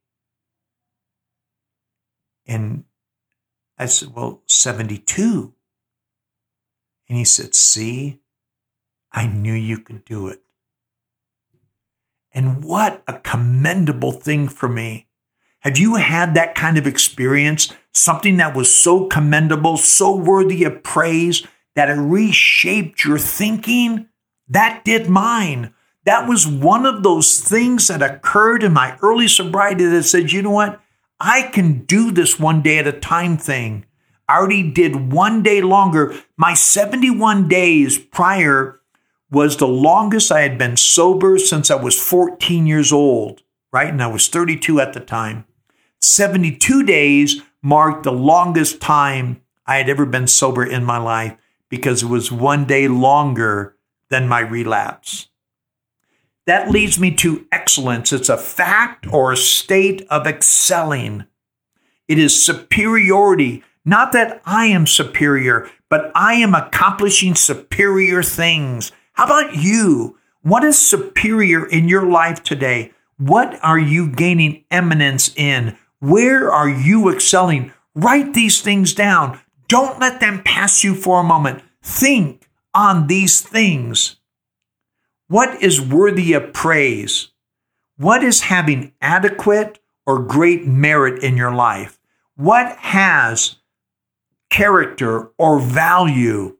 And 2.44 2.84
I 3.78 3.86
said, 3.86 4.14
Well, 4.14 4.42
72. 4.46 5.54
And 7.08 7.18
he 7.18 7.24
said, 7.24 7.54
See, 7.54 8.20
I 9.12 9.28
knew 9.28 9.54
you 9.54 9.78
could 9.78 10.04
do 10.04 10.26
it. 10.26 10.42
And 12.34 12.62
what 12.64 13.02
a 13.06 13.18
commendable 13.20 14.12
thing 14.12 14.48
for 14.48 14.68
me. 14.68 15.06
Have 15.60 15.78
you 15.78 15.94
had 15.94 16.34
that 16.34 16.54
kind 16.54 16.76
of 16.76 16.86
experience? 16.86 17.72
Something 17.92 18.36
that 18.36 18.54
was 18.54 18.74
so 18.74 19.06
commendable, 19.06 19.76
so 19.76 20.14
worthy 20.14 20.64
of 20.64 20.82
praise 20.82 21.46
that 21.76 21.88
it 21.88 21.94
reshaped 21.94 23.04
your 23.04 23.18
thinking? 23.18 24.08
That 24.48 24.84
did 24.84 25.08
mine 25.08 25.72
that 26.04 26.28
was 26.28 26.46
one 26.46 26.84
of 26.84 27.02
those 27.02 27.40
things 27.40 27.88
that 27.88 28.02
occurred 28.02 28.62
in 28.62 28.72
my 28.72 28.96
early 29.02 29.28
sobriety 29.28 29.86
that 29.86 30.02
said, 30.04 30.32
you 30.32 30.42
know 30.42 30.50
what? 30.50 30.80
I 31.18 31.42
can 31.42 31.84
do 31.84 32.10
this 32.10 32.38
one 32.38 32.60
day 32.62 32.78
at 32.78 32.86
a 32.86 32.92
time 32.92 33.38
thing. 33.38 33.86
I 34.28 34.36
already 34.36 34.70
did 34.70 35.12
one 35.12 35.42
day 35.42 35.62
longer. 35.62 36.14
My 36.36 36.54
71 36.54 37.48
days 37.48 37.98
prior 37.98 38.80
was 39.34 39.56
the 39.56 39.68
longest 39.68 40.32
I 40.32 40.40
had 40.40 40.56
been 40.56 40.76
sober 40.76 41.38
since 41.38 41.70
I 41.70 41.74
was 41.74 42.00
14 42.00 42.66
years 42.66 42.92
old, 42.92 43.42
right? 43.72 43.88
And 43.88 44.02
I 44.02 44.06
was 44.06 44.28
32 44.28 44.80
at 44.80 44.92
the 44.92 45.00
time. 45.00 45.44
72 46.00 46.84
days 46.84 47.42
marked 47.62 48.04
the 48.04 48.12
longest 48.12 48.80
time 48.80 49.42
I 49.66 49.76
had 49.76 49.88
ever 49.88 50.06
been 50.06 50.26
sober 50.26 50.64
in 50.64 50.84
my 50.84 50.98
life 50.98 51.36
because 51.68 52.02
it 52.02 52.06
was 52.06 52.30
one 52.30 52.66
day 52.66 52.88
longer 52.88 53.76
than 54.10 54.28
my 54.28 54.40
relapse. 54.40 55.28
That 56.46 56.70
leads 56.70 56.98
me 56.98 57.14
to 57.16 57.46
excellence. 57.50 58.12
It's 58.12 58.28
a 58.28 58.36
fact 58.36 59.06
or 59.12 59.32
a 59.32 59.36
state 59.36 60.06
of 60.10 60.26
excelling. 60.26 61.24
It 62.06 62.18
is 62.18 62.44
superiority. 62.44 63.64
Not 63.84 64.12
that 64.12 64.42
I 64.44 64.66
am 64.66 64.86
superior, 64.86 65.70
but 65.88 66.12
I 66.14 66.34
am 66.34 66.54
accomplishing 66.54 67.34
superior 67.34 68.22
things. 68.22 68.92
How 69.14 69.26
about 69.26 69.54
you? 69.54 70.18
What 70.42 70.64
is 70.64 70.76
superior 70.76 71.64
in 71.64 71.88
your 71.88 72.04
life 72.04 72.42
today? 72.42 72.92
What 73.16 73.58
are 73.62 73.78
you 73.78 74.08
gaining 74.08 74.64
eminence 74.72 75.32
in? 75.36 75.76
Where 76.00 76.50
are 76.50 76.68
you 76.68 77.08
excelling? 77.08 77.72
Write 77.94 78.34
these 78.34 78.60
things 78.60 78.92
down. 78.92 79.38
Don't 79.68 80.00
let 80.00 80.18
them 80.18 80.42
pass 80.42 80.82
you 80.82 80.96
for 80.96 81.20
a 81.20 81.24
moment. 81.24 81.62
Think 81.80 82.48
on 82.74 83.06
these 83.06 83.40
things. 83.40 84.16
What 85.28 85.62
is 85.62 85.80
worthy 85.80 86.32
of 86.32 86.52
praise? 86.52 87.28
What 87.96 88.24
is 88.24 88.40
having 88.42 88.94
adequate 89.00 89.78
or 90.04 90.18
great 90.18 90.66
merit 90.66 91.22
in 91.22 91.36
your 91.36 91.54
life? 91.54 92.00
What 92.34 92.76
has 92.78 93.58
character 94.50 95.30
or 95.38 95.60
value? 95.60 96.53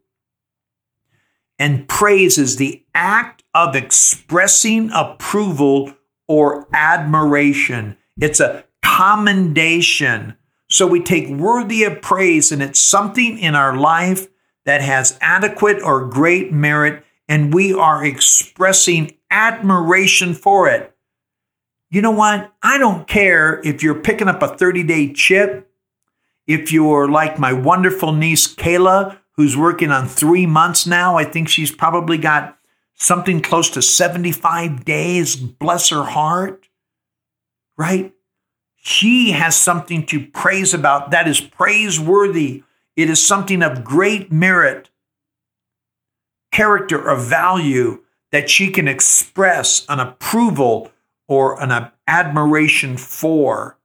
And 1.64 1.88
praise 1.88 2.37
is 2.37 2.57
the 2.57 2.85
act 2.94 3.42
of 3.55 3.74
expressing 3.74 4.90
approval 4.92 5.94
or 6.29 6.68
admiration. 6.74 7.96
It's 8.20 8.38
a 8.38 8.64
commendation. 8.83 10.37
So 10.68 10.87
we 10.87 11.03
take 11.03 11.27
worthy 11.31 11.85
of 11.85 12.03
praise, 12.03 12.53
and 12.53 12.62
it's 12.62 12.79
something 12.79 13.38
in 13.38 13.55
our 13.55 13.74
life 13.74 14.27
that 14.66 14.83
has 14.83 15.16
adequate 15.22 15.81
or 15.83 16.07
great 16.07 16.53
merit, 16.53 17.03
and 17.31 17.55
we 17.55 17.72
are 17.72 18.05
expressing 18.05 19.12
admiration 19.31 20.35
for 20.35 20.68
it. 20.68 20.94
You 21.88 22.03
know 22.03 22.11
what? 22.11 22.53
I 22.62 22.77
don't 22.77 23.09
care 23.09 23.62
if 23.66 23.83
you're 23.83 23.94
picking 23.94 24.29
up 24.29 24.42
a 24.42 24.55
30 24.55 24.83
day 24.83 25.14
chip, 25.14 25.72
if 26.46 26.72
you're 26.72 27.09
like 27.09 27.38
my 27.38 27.55
wonderful 27.55 28.12
niece 28.12 28.55
Kayla, 28.55 29.18
who's 29.37 29.57
working 29.57 29.90
on 29.90 30.07
three 30.09 30.47
months 30.47 30.87
now. 30.87 31.16
I 31.16 31.25
think 31.25 31.49
she's 31.49 31.73
probably 31.73 32.18
got 32.18 32.59
something 32.94 33.40
close 33.40 33.70
to 33.70 33.83
75 33.83 34.85
days. 34.85 35.37
Bless 35.37 35.90
her 35.90 36.05
heart. 36.05 36.68
Right? 37.77 38.12
She 38.77 39.33
has 39.33 39.57
something 39.57 40.07
to 40.07 40.27
praise 40.27 40.75
about 40.75 41.11
that 41.11 41.27
is 41.27 41.40
praiseworthy. 41.40 42.62
It 42.97 43.11
is 43.11 43.27
something 43.27 43.62
of 43.62 43.83
great 43.83 44.31
merit, 44.31 44.90
character, 46.53 47.09
or 47.09 47.16
value 47.16 48.03
that 48.31 48.51
she 48.51 48.70
can 48.70 48.87
express 48.87 49.85
an 49.88 50.01
approval 50.01 50.92
or 51.27 51.61
an 51.62 51.90
admiration 52.07 52.97
for. 52.97 53.79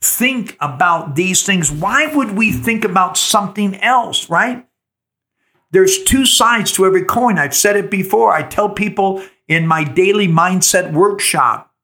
Think 0.00 0.56
about 0.60 1.16
these 1.16 1.42
things. 1.42 1.72
Why 1.72 2.06
would 2.14 2.36
we 2.36 2.52
think 2.52 2.84
about 2.84 3.18
something 3.18 3.74
else, 3.80 4.30
right? 4.30 4.66
There's 5.74 6.04
two 6.04 6.24
sides 6.24 6.70
to 6.74 6.86
every 6.86 7.04
coin. 7.04 7.36
I've 7.36 7.52
said 7.52 7.74
it 7.74 7.90
before. 7.90 8.32
I 8.32 8.44
tell 8.44 8.70
people 8.70 9.24
in 9.48 9.66
my 9.66 9.82
daily 9.82 10.28
mindset 10.28 10.92
workshop 10.92 11.74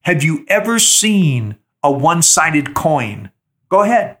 Have 0.00 0.24
you 0.24 0.44
ever 0.48 0.80
seen 0.80 1.58
a 1.80 1.92
one 1.92 2.22
sided 2.22 2.74
coin? 2.74 3.30
Go 3.68 3.82
ahead. 3.82 4.18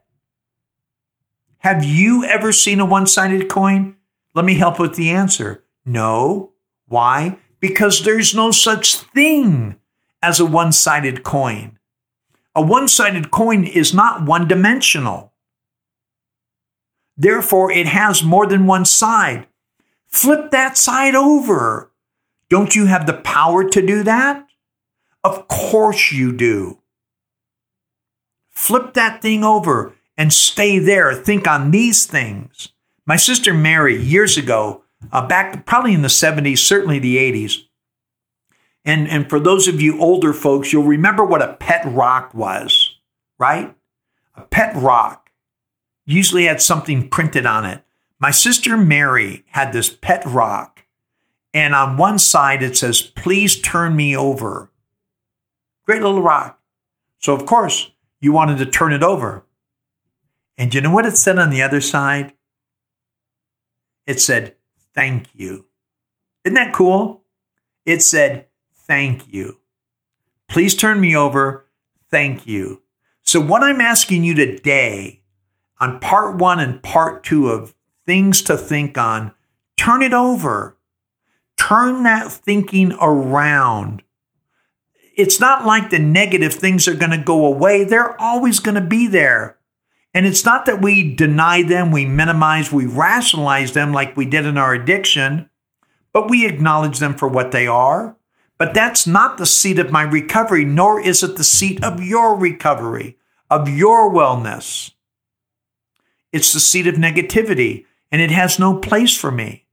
Have 1.58 1.82
you 1.82 2.22
ever 2.24 2.52
seen 2.52 2.78
a 2.78 2.84
one 2.84 3.08
sided 3.08 3.48
coin? 3.48 3.96
Let 4.32 4.44
me 4.44 4.54
help 4.54 4.78
with 4.78 4.94
the 4.94 5.10
answer. 5.10 5.64
No. 5.84 6.52
Why? 6.86 7.38
Because 7.58 8.04
there's 8.04 8.32
no 8.32 8.52
such 8.52 8.94
thing 8.94 9.74
as 10.22 10.38
a 10.38 10.46
one 10.46 10.70
sided 10.70 11.24
coin. 11.24 11.80
A 12.54 12.62
one 12.62 12.86
sided 12.86 13.32
coin 13.32 13.64
is 13.64 13.92
not 13.92 14.24
one 14.24 14.46
dimensional. 14.46 15.33
Therefore, 17.16 17.70
it 17.70 17.86
has 17.86 18.22
more 18.22 18.46
than 18.46 18.66
one 18.66 18.84
side. 18.84 19.46
Flip 20.08 20.50
that 20.50 20.76
side 20.76 21.14
over. 21.14 21.90
Don't 22.48 22.74
you 22.74 22.86
have 22.86 23.06
the 23.06 23.14
power 23.14 23.68
to 23.68 23.84
do 23.84 24.02
that? 24.02 24.46
Of 25.22 25.48
course 25.48 26.12
you 26.12 26.32
do. 26.32 26.78
Flip 28.50 28.94
that 28.94 29.22
thing 29.22 29.42
over 29.42 29.94
and 30.16 30.32
stay 30.32 30.78
there. 30.78 31.14
Think 31.14 31.48
on 31.48 31.70
these 31.70 32.06
things. 32.06 32.68
My 33.06 33.16
sister 33.16 33.52
Mary, 33.52 34.00
years 34.00 34.36
ago, 34.36 34.84
uh, 35.12 35.26
back 35.26 35.66
probably 35.66 35.92
in 35.92 36.02
the 36.02 36.08
70s, 36.08 36.58
certainly 36.58 36.98
the 36.98 37.16
80s, 37.16 37.64
and, 38.84 39.08
and 39.08 39.28
for 39.28 39.40
those 39.40 39.66
of 39.66 39.80
you 39.80 40.00
older 40.00 40.32
folks, 40.32 40.72
you'll 40.72 40.84
remember 40.84 41.24
what 41.24 41.42
a 41.42 41.54
pet 41.54 41.82
rock 41.86 42.34
was, 42.34 42.96
right? 43.38 43.74
A 44.34 44.42
pet 44.42 44.76
rock 44.76 45.23
usually 46.04 46.44
had 46.44 46.60
something 46.60 47.08
printed 47.08 47.46
on 47.46 47.64
it. 47.64 47.82
My 48.18 48.30
sister 48.30 48.76
Mary 48.76 49.44
had 49.48 49.72
this 49.72 49.90
pet 49.90 50.24
rock, 50.24 50.84
and 51.52 51.74
on 51.74 51.96
one 51.96 52.18
side 52.18 52.62
it 52.62 52.76
says, 52.76 53.02
Please 53.02 53.60
turn 53.60 53.96
me 53.96 54.16
over. 54.16 54.70
Great 55.86 56.02
little 56.02 56.22
rock. 56.22 56.60
So, 57.18 57.34
of 57.34 57.46
course, 57.46 57.90
you 58.20 58.32
wanted 58.32 58.58
to 58.58 58.66
turn 58.66 58.92
it 58.92 59.02
over. 59.02 59.44
And 60.56 60.72
you 60.74 60.80
know 60.80 60.92
what 60.92 61.06
it 61.06 61.16
said 61.16 61.38
on 61.38 61.50
the 61.50 61.62
other 61.62 61.80
side? 61.80 62.32
It 64.06 64.20
said, 64.20 64.56
thank 64.94 65.28
you. 65.34 65.66
Isn't 66.44 66.54
that 66.54 66.74
cool? 66.74 67.24
It 67.84 68.02
said, 68.02 68.46
thank 68.74 69.32
you. 69.32 69.58
Please 70.48 70.74
turn 70.74 71.00
me 71.00 71.16
over. 71.16 71.66
Thank 72.10 72.46
you. 72.46 72.82
So, 73.22 73.40
what 73.40 73.62
I'm 73.62 73.80
asking 73.80 74.24
you 74.24 74.34
today 74.34 75.22
on 75.80 76.00
part 76.00 76.36
one 76.36 76.60
and 76.60 76.82
part 76.82 77.24
two 77.24 77.48
of 77.48 77.74
things 78.06 78.42
to 78.42 78.56
think 78.56 78.96
on, 78.98 79.32
turn 79.76 80.02
it 80.02 80.12
over. 80.12 80.76
Turn 81.56 82.02
that 82.02 82.30
thinking 82.30 82.92
around. 83.00 84.02
It's 85.16 85.38
not 85.38 85.64
like 85.64 85.90
the 85.90 85.98
negative 85.98 86.54
things 86.54 86.88
are 86.88 86.94
going 86.94 87.12
to 87.12 87.18
go 87.18 87.46
away, 87.46 87.84
they're 87.84 88.20
always 88.20 88.58
going 88.60 88.74
to 88.74 88.80
be 88.80 89.06
there. 89.06 89.58
And 90.12 90.26
it's 90.26 90.44
not 90.44 90.66
that 90.66 90.80
we 90.80 91.14
deny 91.14 91.62
them, 91.62 91.90
we 91.90 92.06
minimize, 92.06 92.70
we 92.72 92.86
rationalize 92.86 93.72
them 93.72 93.92
like 93.92 94.16
we 94.16 94.26
did 94.26 94.46
in 94.46 94.56
our 94.56 94.72
addiction, 94.72 95.50
but 96.12 96.30
we 96.30 96.46
acknowledge 96.46 96.98
them 96.98 97.14
for 97.14 97.26
what 97.26 97.50
they 97.50 97.66
are. 97.66 98.16
But 98.56 98.74
that's 98.74 99.06
not 99.06 99.36
the 99.38 99.46
seat 99.46 99.80
of 99.80 99.90
my 99.90 100.02
recovery, 100.02 100.64
nor 100.64 101.00
is 101.00 101.24
it 101.24 101.36
the 101.36 101.44
seat 101.44 101.82
of 101.82 102.00
your 102.00 102.36
recovery, 102.36 103.18
of 103.50 103.68
your 103.68 104.10
wellness. 104.12 104.92
It's 106.34 106.52
the 106.52 106.58
seat 106.60 106.88
of 106.88 106.96
negativity, 106.96 107.86
and 108.10 108.20
it 108.20 108.32
has 108.32 108.58
no 108.58 108.76
place 108.76 109.16
for 109.16 109.30
me. 109.30 109.66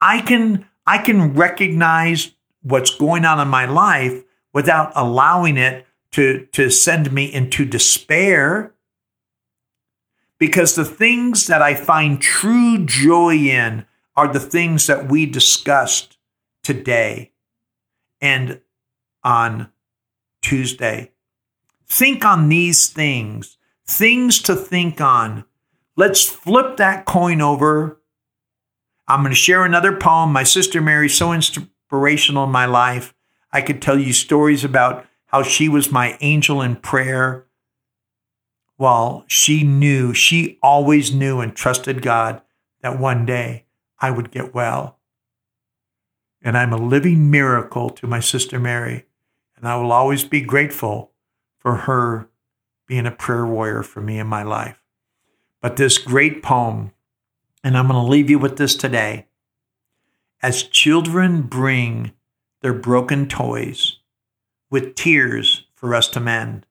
I 0.00 0.20
can 0.20 0.66
I 0.86 0.98
can 0.98 1.34
recognize 1.34 2.32
what's 2.62 2.94
going 2.94 3.24
on 3.24 3.40
in 3.40 3.48
my 3.48 3.64
life 3.64 4.22
without 4.52 4.92
allowing 4.94 5.56
it 5.56 5.84
to, 6.12 6.46
to 6.52 6.70
send 6.70 7.12
me 7.12 7.32
into 7.32 7.64
despair 7.64 8.72
because 10.38 10.76
the 10.76 10.84
things 10.84 11.48
that 11.48 11.60
I 11.60 11.74
find 11.74 12.20
true 12.20 12.84
joy 12.86 13.34
in 13.34 13.84
are 14.16 14.32
the 14.32 14.40
things 14.40 14.86
that 14.86 15.10
we 15.10 15.26
discussed 15.26 16.18
today 16.62 17.32
and 18.20 18.60
on 19.24 19.70
Tuesday. 20.40 21.10
Think 21.86 22.24
on 22.24 22.48
these 22.48 22.88
things, 22.88 23.56
things 23.86 24.40
to 24.42 24.54
think 24.54 25.00
on. 25.00 25.44
Let's 25.96 26.24
flip 26.24 26.76
that 26.76 27.06
coin 27.06 27.40
over. 27.40 28.00
I'm 29.08 29.20
going 29.20 29.30
to 29.30 29.36
share 29.36 29.64
another 29.64 29.96
poem. 29.96 30.32
My 30.32 30.42
sister 30.42 30.80
Mary, 30.80 31.08
so 31.08 31.32
inspirational 31.32 32.44
in 32.44 32.50
my 32.50 32.66
life. 32.66 33.14
I 33.52 33.62
could 33.62 33.80
tell 33.80 33.98
you 33.98 34.12
stories 34.12 34.64
about 34.64 35.06
how 35.26 35.42
she 35.42 35.68
was 35.68 35.90
my 35.90 36.18
angel 36.20 36.60
in 36.60 36.76
prayer 36.76 37.46
well, 38.78 39.24
she 39.26 39.62
knew, 39.62 40.12
she 40.12 40.58
always 40.62 41.14
knew 41.14 41.40
and 41.40 41.54
trusted 41.54 42.02
God 42.02 42.42
that 42.82 42.98
one 42.98 43.24
day 43.24 43.64
I 43.98 44.10
would 44.10 44.30
get 44.30 44.54
well. 44.54 44.98
And 46.42 46.58
I'm 46.58 46.72
a 46.72 46.76
living 46.76 47.30
miracle 47.30 47.88
to 47.90 48.06
my 48.06 48.20
sister 48.20 48.60
Mary, 48.60 49.06
and 49.56 49.66
I 49.66 49.76
will 49.76 49.92
always 49.92 50.24
be 50.24 50.42
grateful 50.42 51.12
for 51.58 51.74
her 51.74 52.28
being 52.86 53.06
a 53.06 53.10
prayer 53.10 53.46
warrior 53.46 53.82
for 53.82 54.00
me 54.00 54.18
in 54.18 54.26
my 54.26 54.42
life. 54.42 54.78
But 55.60 55.76
this 55.76 55.98
great 55.98 56.42
poem, 56.42 56.92
and 57.64 57.76
I'm 57.76 57.88
going 57.88 58.02
to 58.02 58.10
leave 58.10 58.30
you 58.30 58.38
with 58.38 58.56
this 58.56 58.76
today. 58.76 59.26
As 60.42 60.62
children 60.62 61.42
bring 61.42 62.12
their 62.60 62.74
broken 62.74 63.26
toys 63.26 63.98
with 64.70 64.94
tears 64.94 65.66
for 65.74 65.94
us 65.94 66.08
to 66.08 66.20
mend, 66.20 66.66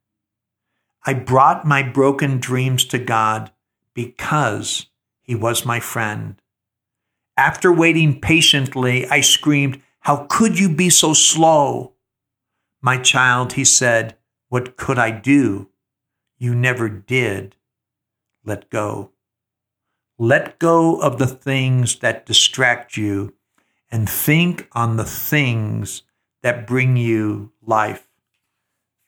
I 1.06 1.14
brought 1.14 1.66
my 1.66 1.84
broken 1.84 2.40
dreams 2.40 2.86
to 2.86 3.00
God 3.00 3.52
because 3.94 4.88
He 5.22 5.36
was 5.36 5.66
my 5.66 5.80
friend. 5.80 6.42
After 7.38 7.72
waiting 7.72 8.22
patiently, 8.22 9.06
I 9.08 9.22
screamed, 9.22 9.82
How 10.02 10.26
could 10.30 10.58
you 10.58 10.70
be 10.70 10.90
so 10.90 11.14
slow? 11.14 11.94
My 12.82 12.98
child, 12.98 13.54
he 13.54 13.66
said, 13.66 14.16
What 14.48 14.78
could 14.78 14.98
I 14.98 15.12
do? 15.12 15.70
You 16.38 16.56
never 16.56 16.88
did. 16.88 17.55
Let 18.46 18.70
go. 18.70 19.12
Let 20.18 20.60
go 20.60 21.02
of 21.02 21.18
the 21.18 21.28
things 21.28 22.00
that 22.00 22.26
distract 22.26 22.96
you 22.96 23.34
and 23.92 24.10
think 24.10 24.68
on 24.72 24.98
the 24.98 25.04
things 25.06 26.04
that 26.44 26.68
bring 26.68 26.96
you 26.96 27.52
life, 27.62 28.08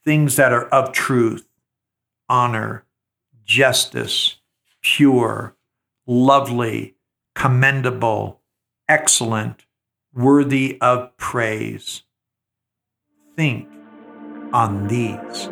things 0.03 0.35
that 0.35 0.51
are 0.51 0.65
of 0.69 0.91
truth, 0.91 1.47
honor, 2.27 2.83
justice, 3.45 4.37
pure, 4.81 5.55
lovely, 6.05 6.95
commendable, 7.35 8.41
excellent, 8.89 9.65
worthy 10.13 10.77
of 10.81 11.15
praise. 11.17 12.03
Think 13.35 13.69
on 14.51 14.87
these 14.87 15.45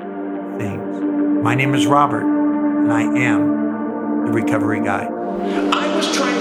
things. 0.57 1.43
My 1.43 1.53
name 1.53 1.75
is 1.75 1.85
Robert, 1.85 2.23
and 2.23 2.91
I 2.91 3.03
am 3.03 3.64
the 4.25 4.31
Recovery 4.31 4.79
Guy. 4.81 5.05
I 5.05 5.95
was 5.95 6.15
trying 6.15 6.34